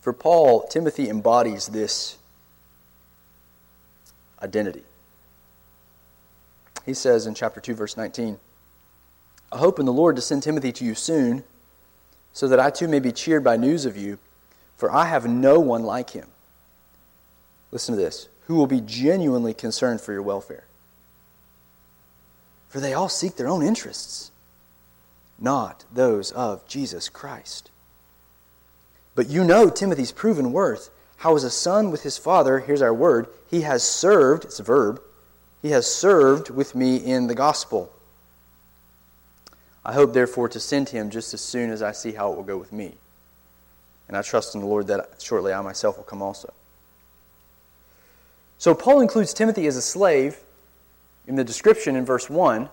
[0.00, 2.16] for Paul, Timothy embodies this
[4.42, 4.84] identity.
[6.86, 8.38] He says in chapter 2, verse 19,
[9.52, 11.44] I hope in the Lord to send Timothy to you soon,
[12.32, 14.18] so that I too may be cheered by news of you,
[14.76, 16.28] for I have no one like him
[17.76, 20.64] Listen to this who will be genuinely concerned for your welfare.
[22.68, 24.30] For they all seek their own interests,
[25.38, 27.70] not those of Jesus Christ.
[29.14, 30.90] But you know Timothy's proven worth.
[31.18, 34.62] How, as a son with his father, here's our word, he has served, it's a
[34.62, 35.02] verb,
[35.66, 37.92] he has served with me in the gospel.
[39.84, 42.44] I hope, therefore, to send him just as soon as I see how it will
[42.44, 42.94] go with me.
[44.06, 46.54] And I trust in the Lord that shortly I myself will come also.
[48.58, 50.38] So Paul includes Timothy as a slave
[51.26, 52.68] in the description in verse 1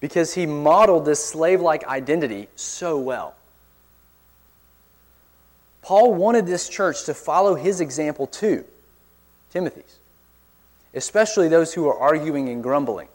[0.00, 3.36] because he modeled this slave like identity so well.
[5.82, 8.64] Paul wanted this church to follow his example too,
[9.50, 10.00] Timothy's,
[10.94, 13.08] especially those who are arguing and grumbling.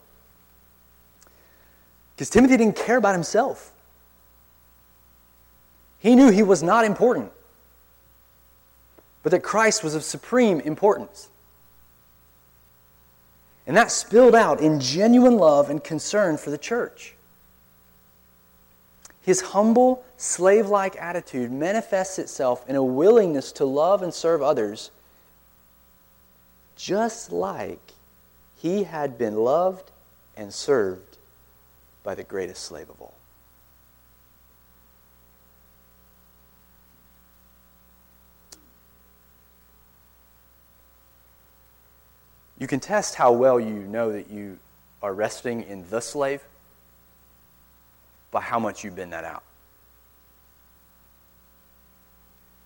[2.15, 3.71] Because Timothy didn't care about himself.
[5.99, 7.31] He knew he was not important,
[9.23, 11.29] but that Christ was of supreme importance.
[13.67, 17.15] And that spilled out in genuine love and concern for the church.
[19.21, 24.89] His humble, slave like attitude manifests itself in a willingness to love and serve others,
[26.77, 27.79] just like
[28.55, 29.91] he had been loved
[30.37, 31.17] and served
[32.03, 33.13] by the greatest slave of all.
[42.59, 44.57] You can test how well you know that you
[45.03, 46.41] are resting in the slave
[48.31, 49.43] by how much you bend that out.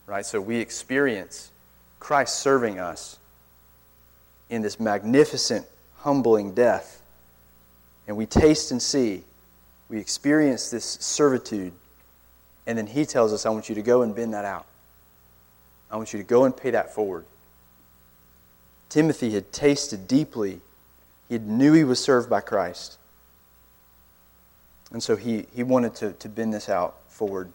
[0.05, 0.25] Right?
[0.25, 1.51] So we experience
[1.99, 3.17] Christ serving us
[4.51, 5.65] in this magnificent,
[5.99, 7.01] humbling death.
[8.07, 9.23] And we taste and see,
[9.89, 11.73] we experience this servitude.
[12.67, 14.67] And then he tells us, I want you to go and bend that out.
[15.89, 17.25] I want you to go and pay that forward.
[18.89, 20.59] Timothy had tasted deeply.
[21.29, 22.97] He knew he was served by Christ.
[24.91, 27.49] And so he, he wanted to, to bend this out forward.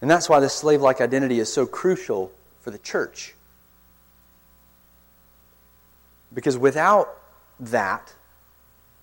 [0.00, 3.34] And that's why this slave like identity is so crucial for the church.
[6.32, 7.16] Because without
[7.58, 8.14] that,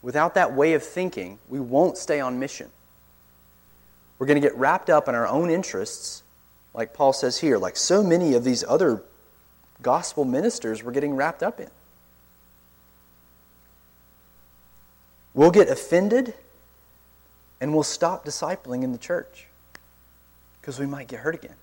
[0.01, 2.69] without that way of thinking, we won't stay on mission.
[4.19, 6.23] We're going to get wrapped up in our own interests
[6.77, 9.01] like Paul says here, like so many of these other
[9.81, 11.69] gospel ministers were getting wrapped up in.
[15.33, 16.35] We'll get offended
[17.59, 19.47] and we'll stop discipling in the church
[20.61, 21.55] because we might get hurt again.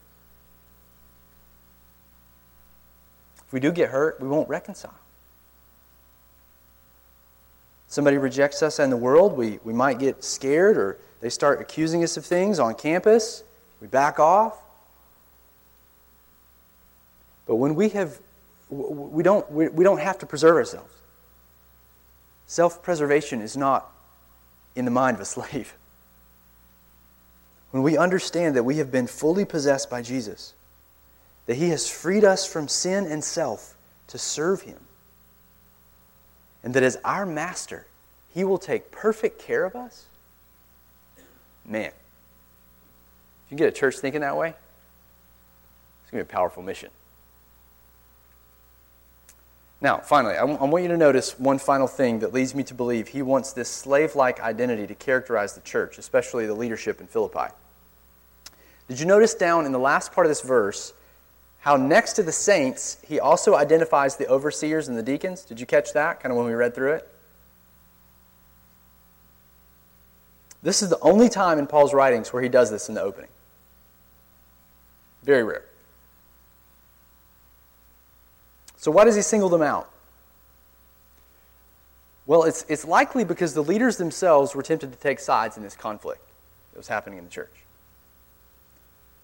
[3.47, 4.99] If we do get hurt, we won't reconcile.
[7.95, 12.03] Somebody rejects us in the world, we, we might get scared or they start accusing
[12.03, 13.45] us of things on campus.
[13.81, 14.61] We back off.
[17.47, 18.19] But when we have,
[18.69, 20.93] we don't, we, don't have to preserve ourselves.
[22.47, 23.89] Self preservation is not
[24.75, 25.73] in the mind of a slave.
[27.71, 30.55] When we understand that we have been fully possessed by Jesus,
[31.47, 33.77] that He has freed us from sin and self
[34.09, 34.81] to serve Him,
[36.65, 37.87] and that as our master,
[38.33, 40.07] He will take perfect care of us,
[41.65, 41.93] man,
[43.47, 46.91] if you get a church thinking that way, it's going to be a powerful mission.
[49.81, 53.09] Now, finally, I, want you to notice one final thing that leads me to believe
[53.09, 57.53] he wants this slave like identity to characterize the church, especially the leadership in Philippi.
[58.89, 60.95] Did you notice down in the last part of this verse
[61.65, 65.47] how next to the saints, he also identifies the overseers and the deacons?
[65.47, 67.09] Did you catch that kind of when we read through it?
[70.63, 73.31] This is the only time in Paul's writings where he does this in the opening.
[75.23, 75.65] Very rare.
[78.77, 79.89] So, why does he single them out?
[82.27, 85.77] Well, it's, it's likely because the leaders themselves were tempted to take sides in this
[85.77, 86.21] conflict
[86.73, 87.65] that was happening in the church.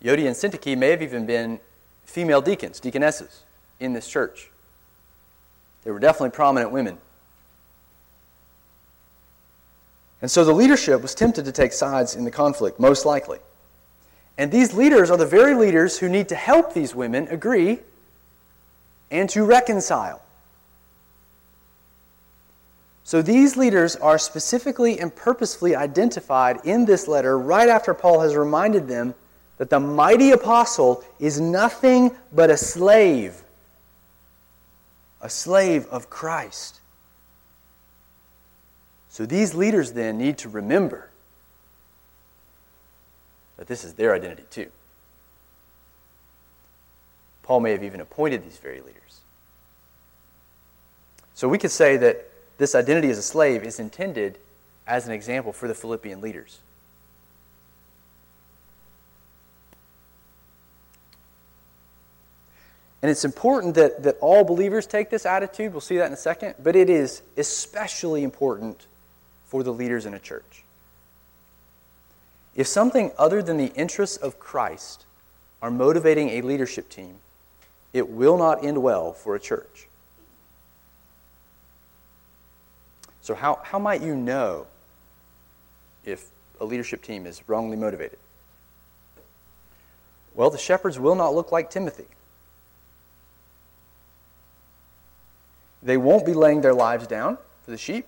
[0.03, 1.61] Euodia and Syntyche may have even been
[2.11, 3.43] female deacons, deaconesses,
[3.79, 4.51] in this church.
[5.85, 6.99] They were definitely prominent women.
[10.21, 13.39] And so the leadership was tempted to take sides in the conflict, most likely.
[14.37, 17.79] And these leaders are the very leaders who need to help these women agree
[19.11, 20.23] and to reconcile.
[23.05, 28.37] So these leaders are specifically and purposefully identified in this letter right after Paul has
[28.37, 29.15] reminded them
[29.61, 33.43] that the mighty apostle is nothing but a slave,
[35.21, 36.81] a slave of Christ.
[39.11, 41.11] So these leaders then need to remember
[43.59, 44.71] that this is their identity too.
[47.43, 49.21] Paul may have even appointed these very leaders.
[51.35, 54.39] So we could say that this identity as a slave is intended
[54.87, 56.61] as an example for the Philippian leaders.
[63.03, 65.73] And it's important that, that all believers take this attitude.
[65.73, 66.57] We'll see that in a second.
[66.63, 68.87] But it is especially important
[69.47, 70.65] for the leaders in a church.
[72.55, 75.07] If something other than the interests of Christ
[75.63, 77.17] are motivating a leadership team,
[77.93, 79.89] it will not end well for a church.
[83.23, 84.67] So, how, how might you know
[86.05, 86.29] if
[86.61, 88.19] a leadership team is wrongly motivated?
[90.35, 92.07] Well, the shepherds will not look like Timothy.
[95.83, 98.07] They won't be laying their lives down for the sheep.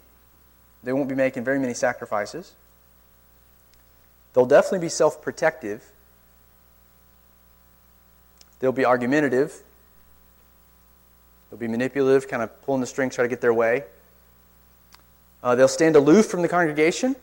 [0.85, 2.53] They won't be making very many sacrifices.
[4.35, 5.85] They'll definitely be self protective.
[8.61, 9.61] They'll be argumentative.
[11.51, 13.85] They'll be manipulative, kind of pulling the strings, try to get their way.
[15.43, 17.17] Uh, they'll stand aloof from the congregation.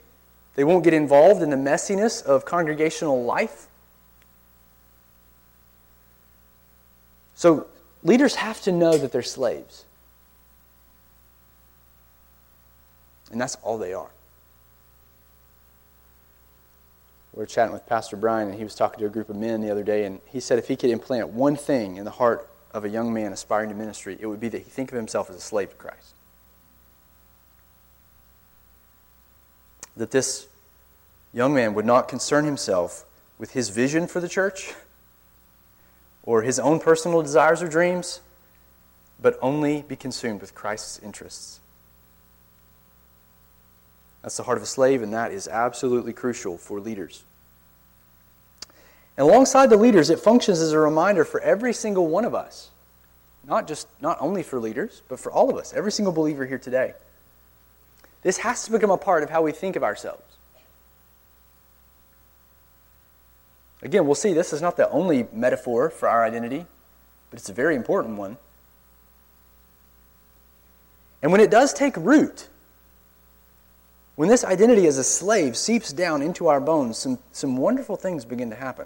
[0.55, 3.67] They won't get involved in the messiness of congregational life.
[7.35, 7.67] So,
[8.03, 9.85] leaders have to know that they're slaves.
[13.31, 14.09] And that's all they are.
[17.33, 19.61] We were chatting with Pastor Brian, and he was talking to a group of men
[19.61, 22.49] the other day, and he said if he could implant one thing in the heart
[22.73, 25.29] of a young man aspiring to ministry, it would be that he think of himself
[25.29, 26.13] as a slave to Christ.
[29.99, 30.47] that this
[31.33, 33.05] young man would not concern himself
[33.37, 34.73] with his vision for the church
[36.23, 38.21] or his own personal desires or dreams,
[39.21, 41.59] but only be consumed with Christ's interests.
[44.21, 47.23] That's the heart of a slave, and that is absolutely crucial for leaders.
[49.17, 52.69] And alongside the leaders, it functions as a reminder for every single one of us.
[53.45, 56.59] Not just not only for leaders, but for all of us, every single believer here
[56.59, 56.93] today.
[58.21, 60.23] This has to become a part of how we think of ourselves.
[63.81, 66.65] Again, we'll see this is not the only metaphor for our identity,
[67.29, 68.37] but it's a very important one.
[71.21, 72.48] And when it does take root,
[74.19, 78.25] when this identity as a slave seeps down into our bones, some, some wonderful things
[78.25, 78.85] begin to happen.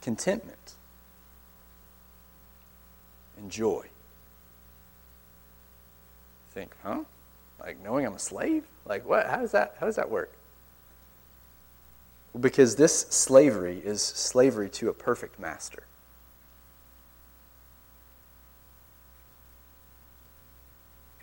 [0.00, 0.72] Contentment
[3.36, 3.84] and joy
[6.52, 7.04] think, huh?
[7.60, 8.64] Like knowing I'm a slave?
[8.86, 9.26] Like what?
[9.26, 10.32] How does that how does that work?
[12.40, 15.82] Because this slavery is slavery to a perfect master.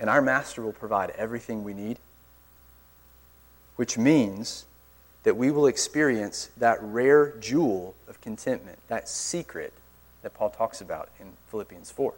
[0.06, 1.98] And our master will provide everything we need,
[3.76, 4.66] which means
[5.24, 9.74] that we will experience that rare jewel of contentment, that secret
[10.22, 12.14] that Paul talks about in Philippians 4.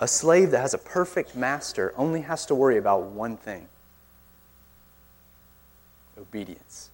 [0.00, 3.68] A slave that has a perfect master only has to worry about one thing
[6.18, 6.90] obedience.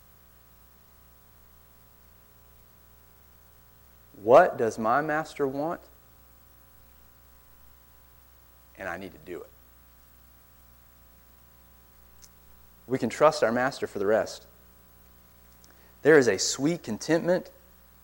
[4.22, 5.80] What does my master want?
[8.79, 9.51] And I need to do it.
[12.87, 14.45] We can trust our master for the rest.
[16.03, 17.51] There is a sweet contentment,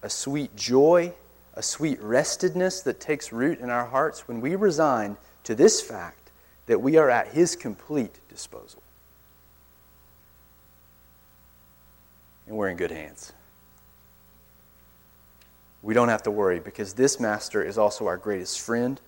[0.03, 1.12] a sweet joy
[1.55, 6.31] a sweet restedness that takes root in our hearts when we resign to this fact
[6.66, 8.83] that we are at His complete disposal.
[12.47, 13.33] And we're in good hands.
[15.83, 19.01] We don't have to worry because this master is also our greatest friend.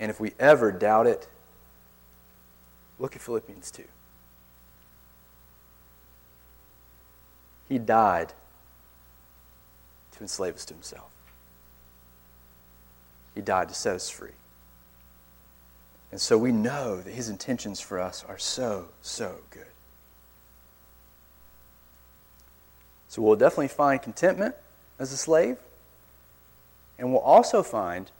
[0.00, 1.28] And if we ever doubt it,
[2.98, 3.84] look at Philippians 2.
[7.68, 8.32] He died
[10.12, 11.10] to enslave us to himself.
[13.34, 14.30] He died to set us free.
[16.10, 19.66] And so we know that his intentions for us are so, so good.
[23.08, 24.54] So we'll definitely find contentment
[24.98, 25.58] as a slave,
[26.98, 28.10] and we'll also find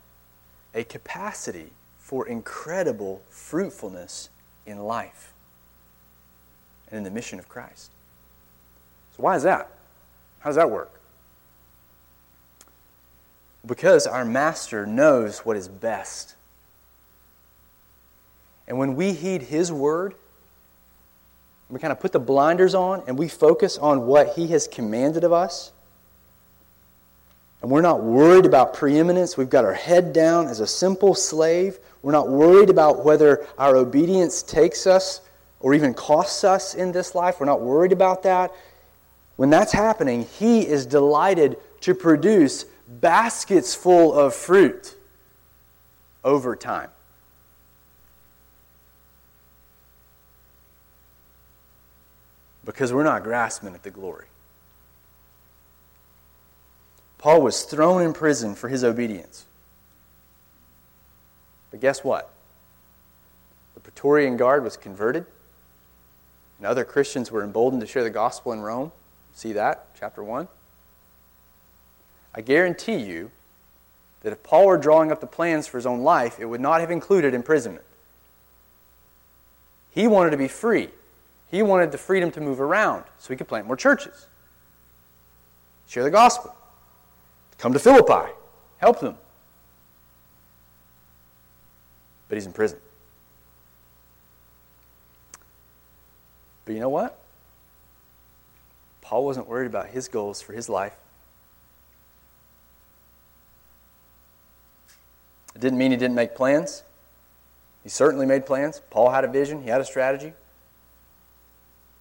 [0.73, 4.29] a capacity for incredible fruitfulness
[4.65, 5.33] in life
[6.89, 7.91] and in the mission of Christ.
[9.15, 9.71] So, why is that?
[10.39, 10.99] How does that work?
[13.65, 16.35] Because our master knows what is best.
[18.67, 20.15] And when we heed his word,
[21.69, 25.23] we kind of put the blinders on and we focus on what he has commanded
[25.23, 25.71] of us,
[27.61, 29.37] and we're not worried about preeminence.
[29.37, 31.79] We've got our head down as a simple slave.
[32.01, 35.21] We're not worried about whether our obedience takes us
[35.59, 37.39] or even costs us in this life.
[37.39, 38.51] We're not worried about that.
[39.35, 44.95] When that's happening, He is delighted to produce baskets full of fruit
[46.23, 46.89] over time.
[52.65, 54.25] Because we're not grasping at the glory.
[57.21, 59.45] Paul was thrown in prison for his obedience.
[61.69, 62.33] But guess what?
[63.75, 65.25] The Praetorian Guard was converted,
[66.57, 68.91] and other Christians were emboldened to share the gospel in Rome.
[69.35, 70.47] See that, chapter 1.
[72.33, 73.29] I guarantee you
[74.23, 76.81] that if Paul were drawing up the plans for his own life, it would not
[76.81, 77.85] have included imprisonment.
[79.91, 80.89] He wanted to be free.
[81.51, 84.25] He wanted the freedom to move around so he could plant more churches,
[85.87, 86.55] share the gospel.
[87.61, 88.31] Come to Philippi,
[88.77, 89.15] help them.
[92.27, 92.79] But he's in prison.
[96.65, 97.19] But you know what?
[99.01, 100.95] Paul wasn't worried about his goals for his life.
[105.53, 106.81] It didn't mean he didn't make plans.
[107.83, 108.81] He certainly made plans.
[108.89, 110.33] Paul had a vision, he had a strategy.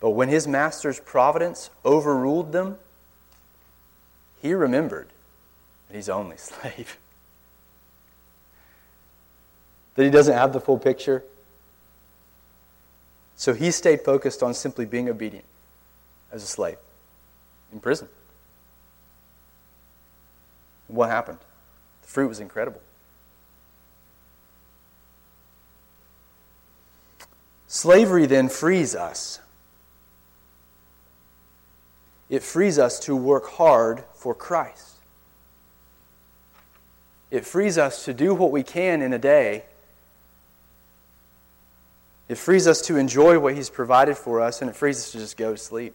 [0.00, 2.78] But when his master's providence overruled them,
[4.40, 5.08] he remembered
[5.92, 6.98] he's only slave.
[9.94, 11.24] that he doesn't have the full picture.
[13.36, 15.46] So he stayed focused on simply being obedient
[16.30, 16.76] as a slave
[17.72, 18.08] in prison.
[20.88, 21.38] what happened?
[22.02, 22.80] The fruit was incredible.
[27.68, 29.38] Slavery then frees us.
[32.28, 34.99] It frees us to work hard for Christ.
[37.30, 39.64] It frees us to do what we can in a day.
[42.28, 45.18] It frees us to enjoy what He's provided for us, and it frees us to
[45.18, 45.94] just go to sleep.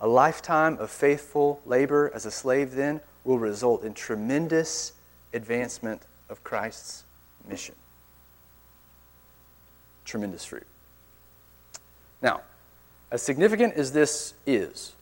[0.00, 4.92] A lifetime of faithful labor as a slave then will result in tremendous
[5.34, 7.04] advancement of Christ's
[7.46, 7.74] mission.
[10.06, 10.66] Tremendous fruit.
[12.22, 12.40] Now,
[13.10, 14.94] as significant as this is,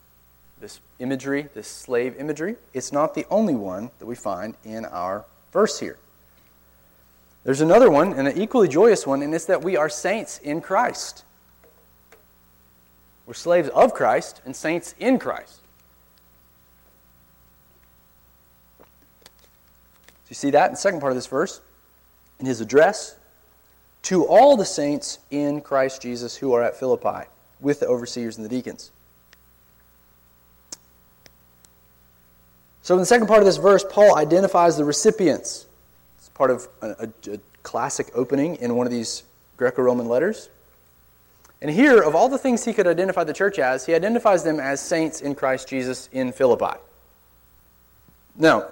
[0.59, 5.25] this imagery, this slave imagery, it's not the only one that we find in our
[5.51, 5.97] verse here.
[7.43, 10.61] There's another one, and an equally joyous one, and it's that we are saints in
[10.61, 11.23] Christ.
[13.25, 15.61] We're slaves of Christ and saints in Christ.
[18.79, 18.85] Do
[20.29, 21.61] you see that in the second part of this verse?
[22.39, 23.15] In his address
[24.03, 27.27] to all the saints in Christ Jesus who are at Philippi,
[27.59, 28.91] with the overseers and the deacons.
[32.89, 35.67] So, in the second part of this verse, Paul identifies the recipients.
[36.17, 39.21] It's part of a, a, a classic opening in one of these
[39.57, 40.49] Greco Roman letters.
[41.61, 44.59] And here, of all the things he could identify the church as, he identifies them
[44.59, 46.79] as saints in Christ Jesus in Philippi.
[48.35, 48.69] Now,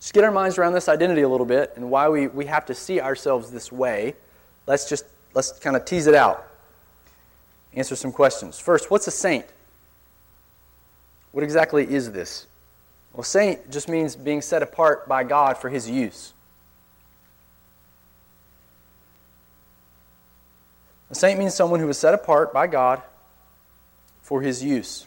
[0.00, 2.64] just get our minds around this identity a little bit and why we, we have
[2.64, 4.14] to see ourselves this way.
[4.66, 5.04] Let's just
[5.34, 6.48] let's kind of tease it out.
[7.74, 8.58] Answer some questions.
[8.58, 9.44] First, what's a saint?
[11.32, 12.46] What exactly is this?
[13.12, 16.32] Well, saint just means being set apart by God for his use.
[21.10, 23.02] A saint means someone who is set apart by God
[24.22, 25.06] for his use.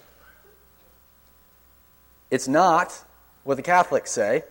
[2.30, 3.04] It's not
[3.44, 4.44] what the Catholics say.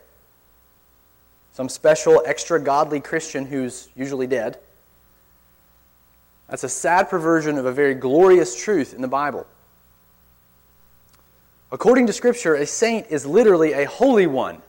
[1.53, 4.59] some special, extra godly Christian who's usually dead.
[6.49, 9.47] That's a sad perversion of a very glorious truth in the Bible.
[11.75, 14.63] According to Scripture, a saint is literally a holy one.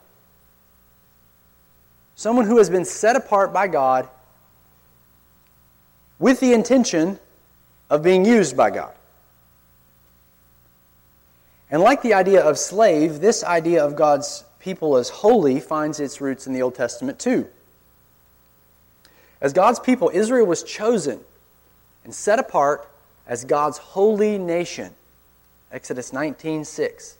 [2.16, 4.08] Someone who has been set apart by God
[6.18, 7.20] with the intention
[7.88, 8.92] of being used by God.
[11.70, 16.20] And like the idea of slave, this idea of God's people as holy finds its
[16.20, 17.46] roots in the Old Testament too.
[19.40, 21.20] As God's people, Israel was chosen
[22.02, 22.90] and set apart
[23.28, 24.92] as God's holy nation.
[25.72, 27.16] Exodus 19:6.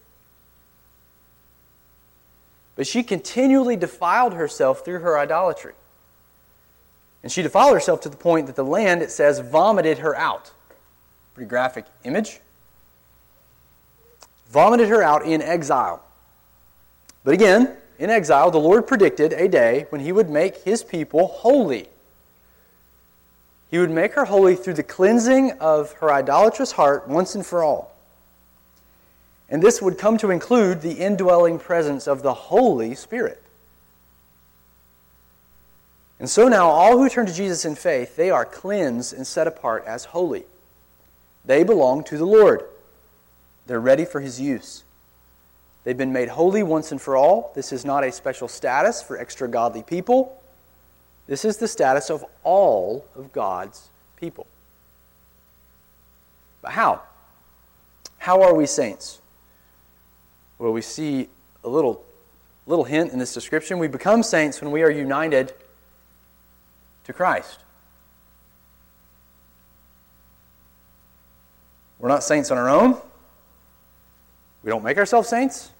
[2.76, 5.72] But she continually defiled herself through her idolatry.
[7.22, 10.52] And she defiled herself to the point that the land, it says, vomited her out.
[11.34, 12.40] Pretty graphic image.
[14.50, 16.04] Vomited her out in exile.
[17.24, 21.26] But again, in exile, the Lord predicted a day when he would make his people
[21.26, 21.88] holy.
[23.70, 27.64] He would make her holy through the cleansing of her idolatrous heart once and for
[27.64, 27.95] all.
[29.48, 33.42] And this would come to include the indwelling presence of the Holy Spirit.
[36.18, 39.46] And so now, all who turn to Jesus in faith, they are cleansed and set
[39.46, 40.44] apart as holy.
[41.44, 42.64] They belong to the Lord.
[43.66, 44.82] They're ready for His use.
[45.84, 47.52] They've been made holy once and for all.
[47.54, 50.42] This is not a special status for extra godly people.
[51.28, 54.46] This is the status of all of God's people.
[56.62, 57.02] But how?
[58.18, 59.20] How are we saints?
[60.58, 61.28] Well, we see
[61.64, 62.04] a little,
[62.66, 63.78] little hint in this description.
[63.78, 65.52] We become saints when we are united
[67.04, 67.60] to Christ.
[71.98, 73.00] We're not saints on our own.
[74.62, 75.70] We don't make ourselves saints.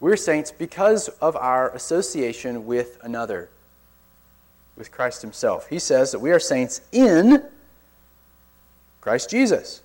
[0.00, 3.48] We're saints because of our association with another,
[4.76, 5.68] with Christ Himself.
[5.68, 7.44] He says that we are saints in
[9.00, 9.83] Christ Jesus.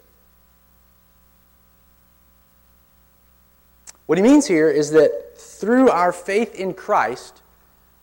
[4.10, 7.44] What he means here is that through our faith in Christ,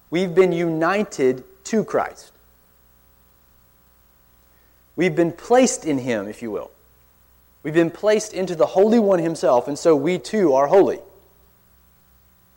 [0.09, 2.31] we've been united to Christ.
[4.95, 6.71] We've been placed in Him, if you will.
[7.65, 11.01] We've been placed into the Holy One Himself, and so we too are holy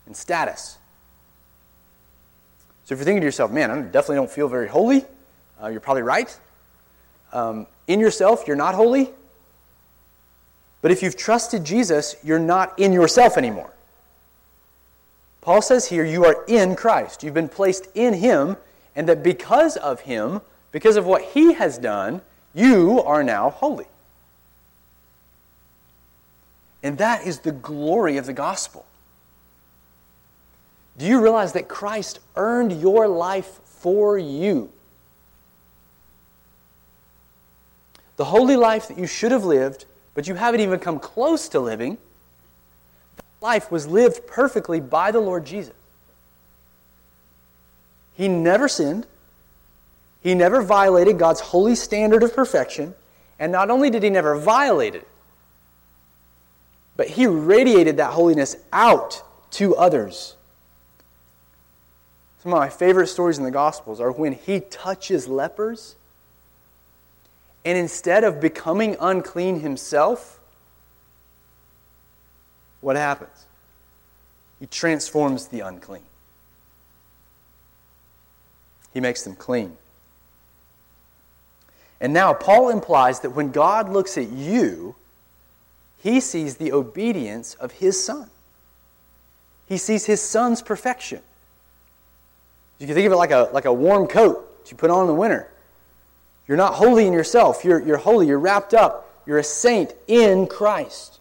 [0.05, 0.77] in status.
[2.83, 5.05] So if you're thinking to yourself, man, I definitely don't feel very holy,
[5.59, 6.39] uh, you're probably right.
[7.33, 9.09] Um, in yourself, you're not holy.
[10.81, 13.73] But if you've trusted Jesus, you're not in yourself anymore.
[15.41, 17.23] Paul says here, you are in Christ.
[17.23, 18.57] You've been placed in Him,
[18.95, 22.21] and that because of Him, because of what He has done,
[22.53, 23.87] you are now holy.
[26.81, 28.85] And that is the glory of the gospel.
[30.97, 34.69] Do you realize that Christ earned your life for you?
[38.17, 39.85] The holy life that you should have lived,
[40.19, 41.97] but you haven't even come close to living,
[43.15, 45.73] that life was lived perfectly by the Lord Jesus.
[48.15, 49.07] He never sinned.
[50.21, 52.95] He never violated God's holy standard of perfection.
[53.39, 55.07] And not only did he never violate it,
[56.97, 60.35] but he radiated that holiness out to others.
[62.43, 65.95] Some of my favorite stories in the Gospels are when he touches lepers,
[67.65, 70.39] and instead of becoming unclean himself,
[72.81, 73.45] what happens?
[74.59, 76.03] He transforms the unclean,
[78.93, 79.77] he makes them clean.
[82.01, 84.95] And now Paul implies that when God looks at you,
[86.01, 88.29] he sees the obedience of his son.
[89.67, 91.21] He sees his son's perfection.
[92.79, 95.01] You can think of it like a, like a warm coat that you put on
[95.01, 95.51] in the winter.
[96.49, 97.63] You're not holy in yourself.
[97.63, 98.25] You're, you're holy.
[98.25, 99.07] You're wrapped up.
[99.27, 101.19] You're a saint in Christ.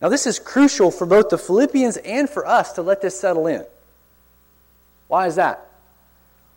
[0.00, 3.48] Now, this is crucial for both the Philippians and for us to let this settle
[3.48, 3.64] in.
[5.08, 5.66] Why is that?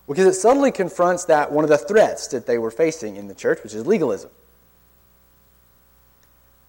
[0.07, 3.34] Because it subtly confronts that one of the threats that they were facing in the
[3.34, 4.30] church, which is legalism.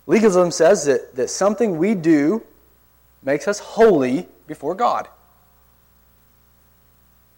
[0.07, 2.43] Legalism says that, that something we do
[3.22, 5.07] makes us holy before God.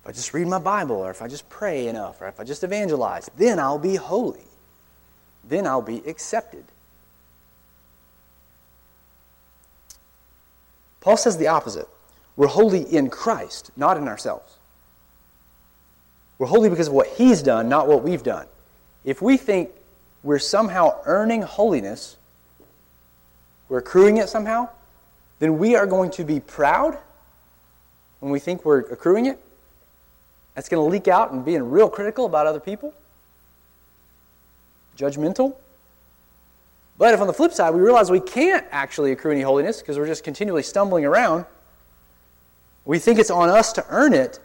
[0.03, 2.45] If I just read my Bible, or if I just pray enough, or if I
[2.45, 4.45] just evangelize, then I'll be holy.
[5.45, 6.65] Then I'll be accepted.
[11.01, 11.89] Paul says the opposite.
[12.37, 14.57] We're holy in Christ, not in ourselves.
[16.39, 18.47] We're holy because of what He's done, not what we've done.
[19.05, 19.71] If we think
[20.25, 22.17] we're somehow earning holiness,
[23.69, 24.69] we're accruing it somehow,
[25.39, 26.99] then we are going to be proud
[28.23, 29.41] when we think we're accruing it?
[30.55, 32.93] That's going to leak out and being real critical about other people?
[34.97, 35.55] Judgmental?
[36.99, 39.99] But if on the flip side we realize we can't actually accrue any holiness because
[39.99, 41.47] we're just continually stumbling around,
[42.85, 44.39] we think it's on us to earn it,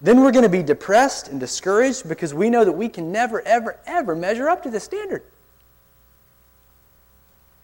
[0.00, 3.40] then we're going to be depressed and discouraged because we know that we can never,
[3.42, 5.22] ever, ever measure up to this standard.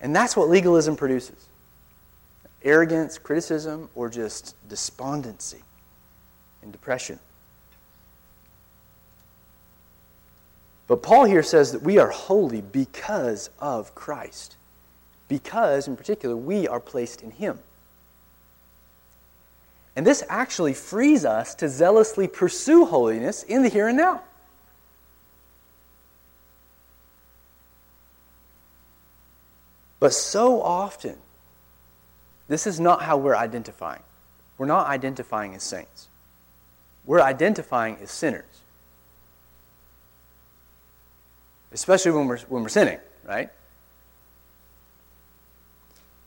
[0.01, 1.47] And that's what legalism produces
[2.63, 5.63] arrogance, criticism, or just despondency
[6.63, 7.19] and depression.
[10.91, 14.57] But Paul here says that we are holy because of Christ.
[15.29, 17.61] Because, in particular, we are placed in Him.
[19.95, 24.23] And this actually frees us to zealously pursue holiness in the here and now.
[30.01, 31.19] But so often,
[32.49, 34.03] this is not how we're identifying.
[34.59, 36.09] We're not identifying as saints,
[37.07, 38.43] we're identifying as sinners.
[41.73, 43.51] Especially when we're, when we're sinning, right?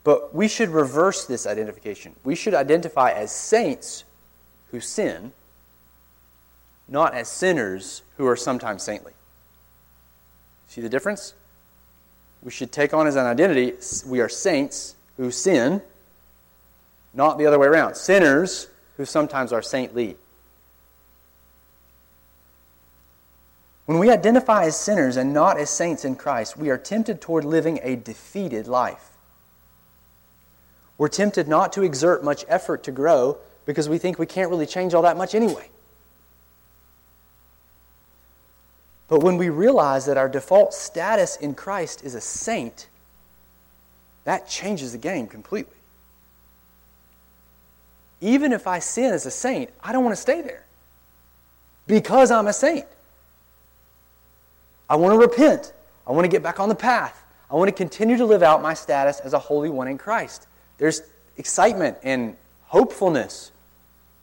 [0.04, 2.16] But we should reverse this identification.
[2.24, 4.04] We should identify as saints
[4.72, 5.32] who sin,
[6.88, 9.14] not as sinners who are sometimes saintly.
[10.68, 11.34] See the difference?
[12.44, 13.74] we should take on as an identity
[14.06, 15.82] we are saints who sin,
[17.14, 17.96] not the other way around.
[17.96, 18.68] Sinners
[18.98, 20.18] who sometimes are saintly.
[23.86, 27.44] When we identify as sinners and not as saints in Christ, we are tempted toward
[27.44, 29.10] living a defeated life.
[30.98, 34.66] We're tempted not to exert much effort to grow because we think we can't really
[34.66, 35.68] change all that much anyway.
[39.10, 42.88] But when we realize that our default status in Christ is a saint,
[44.24, 45.76] that changes the game completely.
[48.22, 50.64] Even if I sin as a saint, I don't want to stay there
[51.86, 52.86] because I'm a saint.
[54.94, 55.74] I want to repent.
[56.06, 57.26] I want to get back on the path.
[57.50, 60.46] I want to continue to live out my status as a holy one in Christ.
[60.78, 61.02] There's
[61.36, 62.36] excitement and
[62.66, 63.52] hopefulness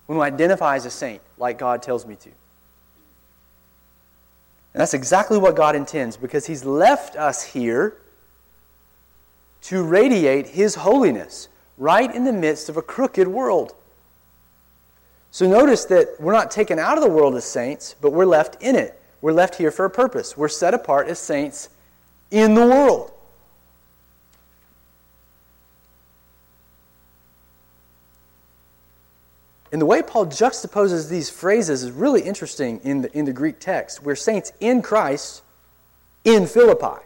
[0.06, 2.28] when we identify as a saint, like God tells me to.
[2.28, 7.96] And that's exactly what God intends because He's left us here
[9.62, 11.48] to radiate His holiness
[11.78, 13.74] right in the midst of a crooked world.
[15.32, 18.62] So notice that we're not taken out of the world as saints, but we're left
[18.62, 18.99] in it.
[19.20, 20.36] We're left here for a purpose.
[20.36, 21.68] We're set apart as saints
[22.30, 23.12] in the world.
[29.72, 33.60] And the way Paul juxtaposes these phrases is really interesting in the, in the Greek
[33.60, 34.02] text.
[34.02, 35.42] We're saints in Christ
[36.24, 37.04] in Philippi.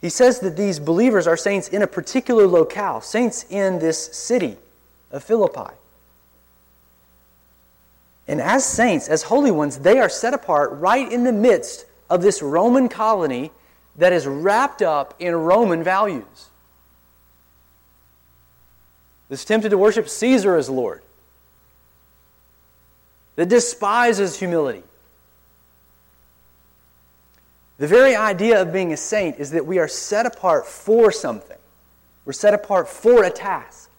[0.00, 4.56] He says that these believers are saints in a particular locale, saints in this city
[5.10, 5.74] of Philippi.
[8.30, 12.22] And as saints, as holy ones, they are set apart right in the midst of
[12.22, 13.50] this Roman colony
[13.96, 16.50] that is wrapped up in Roman values
[19.28, 21.02] that's tempted to worship Caesar as Lord,
[23.34, 24.84] that despises humility.
[27.78, 31.58] The very idea of being a saint is that we are set apart for something.
[32.24, 33.89] We're set apart for a task.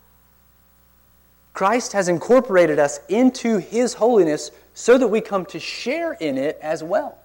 [1.54, 6.58] Christ has incorporated us into his holiness so that we come to share in it
[6.62, 7.18] as well.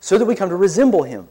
[0.00, 1.28] So that we come to resemble him.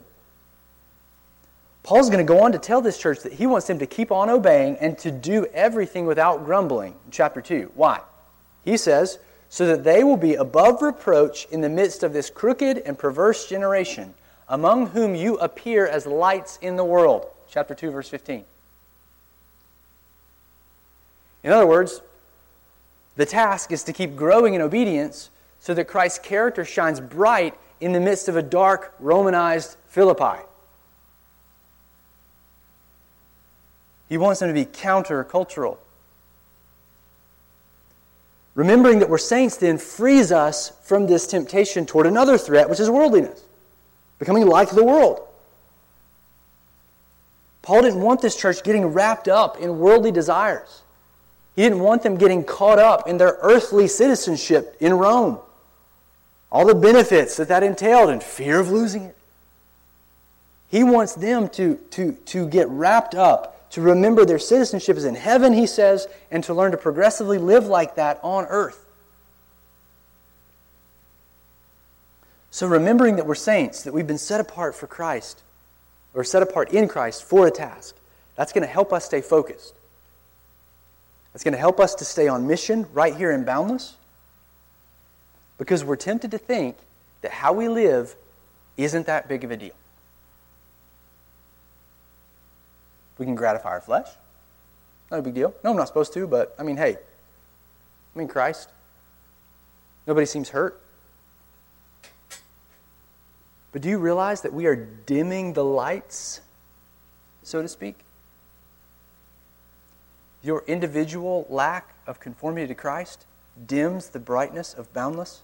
[1.82, 4.10] Paul's going to go on to tell this church that he wants them to keep
[4.10, 7.72] on obeying and to do everything without grumbling chapter 2.
[7.74, 8.00] Why?
[8.64, 9.18] He says,
[9.50, 13.48] so that they will be above reproach in the midst of this crooked and perverse
[13.48, 14.14] generation,
[14.48, 17.26] among whom you appear as lights in the world.
[17.48, 18.44] Chapter 2, verse 15.
[21.44, 22.00] In other words,
[23.16, 25.30] the task is to keep growing in obedience
[25.60, 30.42] so that Christ's character shines bright in the midst of a dark, Romanized Philippi.
[34.08, 35.78] He wants them to be countercultural.
[38.54, 42.88] Remembering that we're saints then frees us from this temptation toward another threat, which is
[42.88, 43.42] worldliness,
[44.18, 45.20] becoming like the world.
[47.62, 50.83] Paul didn't want this church getting wrapped up in worldly desires.
[51.56, 55.38] He didn't want them getting caught up in their earthly citizenship in Rome.
[56.50, 59.16] All the benefits that that entailed and fear of losing it.
[60.68, 65.16] He wants them to, to, to get wrapped up to remember their citizenship is in
[65.16, 68.86] heaven, he says, and to learn to progressively live like that on earth.
[72.52, 75.42] So, remembering that we're saints, that we've been set apart for Christ,
[76.14, 77.96] or set apart in Christ for a task,
[78.36, 79.74] That's going to help us stay focused.
[81.34, 83.96] That's going to help us to stay on mission right here in Boundless
[85.58, 86.76] because we're tempted to think
[87.22, 88.14] that how we live
[88.76, 89.74] isn't that big of a deal.
[93.18, 94.08] We can gratify our flesh.
[95.10, 95.52] Not a big deal.
[95.64, 96.96] No, I'm not supposed to, but I mean, hey,
[98.14, 98.68] I mean Christ.
[100.06, 100.80] Nobody seems hurt.
[103.72, 106.40] But do you realize that we are dimming the lights,
[107.42, 107.96] so to speak?
[110.44, 113.24] Your individual lack of conformity to Christ
[113.66, 115.40] dims the brightness of boundless.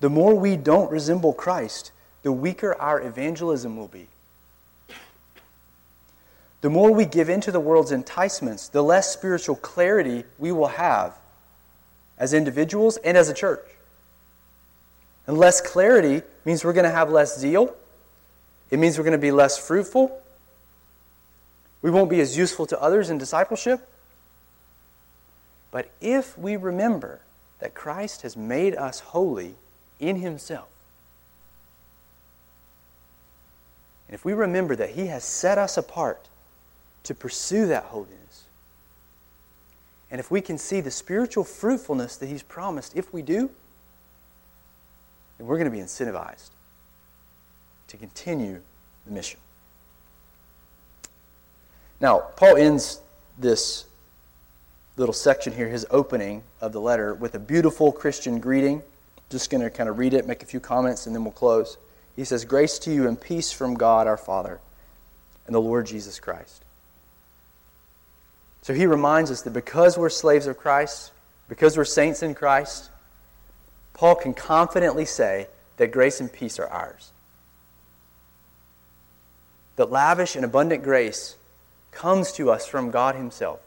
[0.00, 1.92] The more we don't resemble Christ,
[2.22, 4.08] the weaker our evangelism will be.
[6.62, 10.68] The more we give in to the world's enticements, the less spiritual clarity we will
[10.68, 11.18] have
[12.18, 13.64] as individuals and as a church.
[15.26, 17.76] And less clarity means we're going to have less zeal.
[18.70, 20.22] It means we're going to be less fruitful.
[21.82, 23.88] We won't be as useful to others in discipleship.
[25.70, 27.20] But if we remember
[27.60, 29.54] that Christ has made us holy
[30.00, 30.68] in Himself,
[34.08, 36.28] and if we remember that He has set us apart
[37.04, 38.44] to pursue that holiness,
[40.10, 43.50] and if we can see the spiritual fruitfulness that He's promised, if we do,
[45.36, 46.50] then we're going to be incentivized
[47.88, 48.62] to continue
[49.06, 49.38] the mission.
[52.00, 53.00] Now, Paul ends
[53.38, 53.84] this
[54.96, 58.82] little section here, his opening of the letter, with a beautiful Christian greeting.
[59.30, 61.76] Just going to kind of read it, make a few comments, and then we'll close.
[62.16, 64.60] He says, Grace to you and peace from God our Father
[65.46, 66.64] and the Lord Jesus Christ.
[68.62, 71.12] So he reminds us that because we're slaves of Christ,
[71.48, 72.90] because we're saints in Christ,
[73.94, 77.12] Paul can confidently say that grace and peace are ours.
[79.76, 81.36] That lavish and abundant grace
[81.98, 83.58] comes to us from God Himself.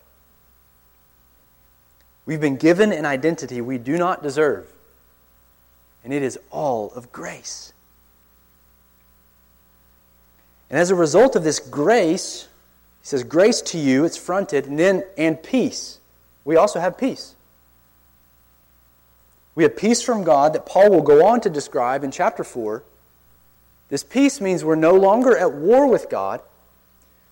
[2.25, 4.71] We've been given an identity we do not deserve,
[6.01, 7.73] and it is all of grace.
[10.69, 12.47] And as a result of this grace,
[13.01, 15.99] he says, Grace to you, it's fronted, and then, and peace.
[16.45, 17.35] We also have peace.
[19.55, 22.81] We have peace from God that Paul will go on to describe in chapter 4.
[23.89, 26.39] This peace means we're no longer at war with God.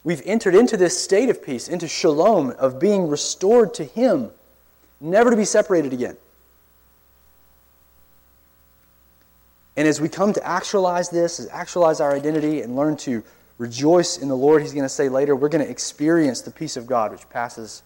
[0.09, 4.31] We've entered into this state of peace, into shalom, of being restored to Him,
[4.99, 6.17] never to be separated again.
[9.77, 13.23] And as we come to actualize this, as actualize our identity, and learn to
[13.59, 16.75] rejoice in the Lord, He's going to say later, we're going to experience the peace
[16.75, 17.83] of God which passes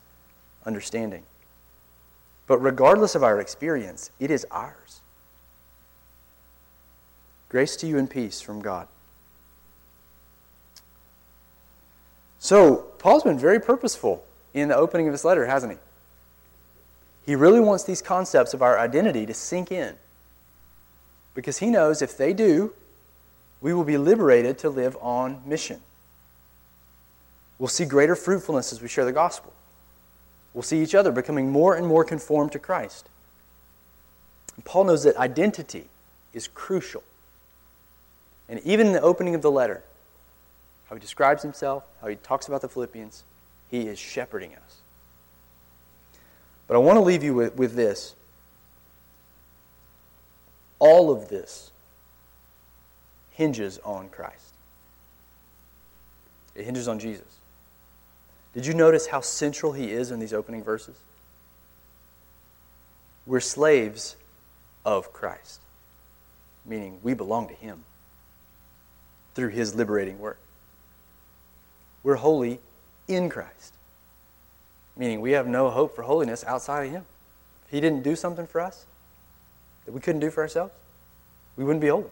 [0.66, 1.24] understanding.
[2.48, 5.02] But regardless of our experience, it is ours.
[7.50, 8.88] Grace to you and peace from God.
[12.44, 14.22] So, Paul's been very purposeful
[14.54, 15.80] in the opening of his letter, hasn't he?
[17.26, 19.96] He really wants these concepts of our identity to sink in.
[21.36, 22.74] Because he knows if they do,
[23.62, 25.80] we will be liberated to live on mission.
[27.60, 29.54] We'll see greater fruitfulness as we share the gospel.
[30.54, 33.08] We'll see each other becoming more and more conformed to Christ.
[34.58, 35.88] And Paul knows that identity
[36.34, 37.04] is crucial.
[38.50, 39.82] And even in the opening of the letter,
[40.94, 43.24] how he describes himself, how he talks about the Philippians,
[43.72, 44.78] he is shepherding us.
[46.68, 48.14] But I want to leave you with, with this.
[50.78, 51.72] All of this
[53.32, 54.54] hinges on Christ,
[56.54, 57.40] it hinges on Jesus.
[58.54, 60.96] Did you notice how central he is in these opening verses?
[63.26, 64.16] We're slaves
[64.86, 65.60] of Christ,
[66.68, 67.84] meaning we belong to him
[69.34, 70.38] through his liberating work.
[72.04, 72.60] We're holy
[73.08, 73.74] in Christ,
[74.96, 77.06] meaning we have no hope for holiness outside of him.
[77.66, 78.86] If he didn't do something for us
[79.86, 80.74] that we couldn't do for ourselves,
[81.56, 82.10] we wouldn't be holy.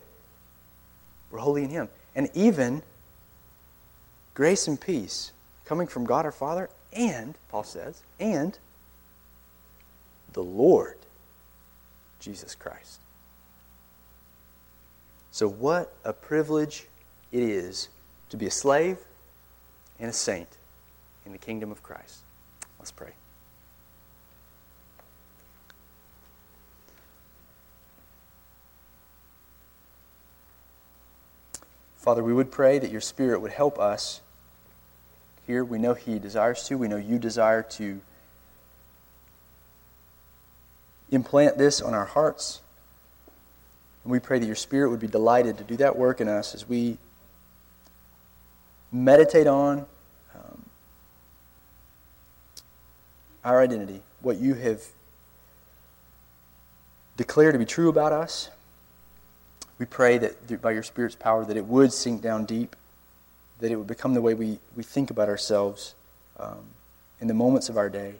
[1.29, 1.89] We're holy in him.
[2.15, 2.83] And even
[4.33, 5.31] grace and peace
[5.65, 8.57] coming from God our Father and, Paul says, and
[10.33, 10.97] the Lord
[12.19, 12.99] Jesus Christ.
[15.31, 16.87] So, what a privilege
[17.31, 17.87] it is
[18.29, 18.97] to be a slave
[20.01, 20.57] and a saint
[21.25, 22.21] in the kingdom of Christ.
[22.79, 23.11] Let's pray.
[31.97, 34.21] Father, we would pray that your Spirit would help us
[35.45, 35.63] here.
[35.63, 36.77] We know He desires to.
[36.79, 38.01] We know you desire to
[41.11, 42.61] implant this on our hearts.
[44.03, 46.55] And we pray that your Spirit would be delighted to do that work in us
[46.55, 46.97] as we
[48.91, 49.85] meditate on
[50.35, 50.65] um,
[53.43, 54.81] our identity, what you have
[57.17, 58.49] declared to be true about us.
[59.79, 62.75] We pray that by your Spirit's power that it would sink down deep,
[63.59, 65.95] that it would become the way we, we think about ourselves
[66.39, 66.59] um,
[67.19, 68.15] in the moments of our day,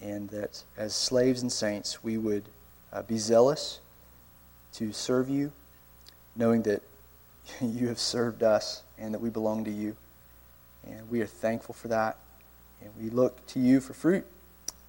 [0.00, 2.44] and that as slaves and saints we would
[2.92, 3.80] uh, be zealous
[4.74, 5.52] to serve you,
[6.36, 6.82] knowing that
[7.60, 9.96] you have served us and that we belong to you.
[10.86, 12.16] And we are thankful for that.
[12.80, 14.24] And we look to you for fruit,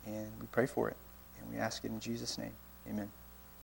[0.05, 0.97] and we pray for it.
[1.41, 2.53] And we ask it in Jesus' name.
[2.87, 3.09] Amen.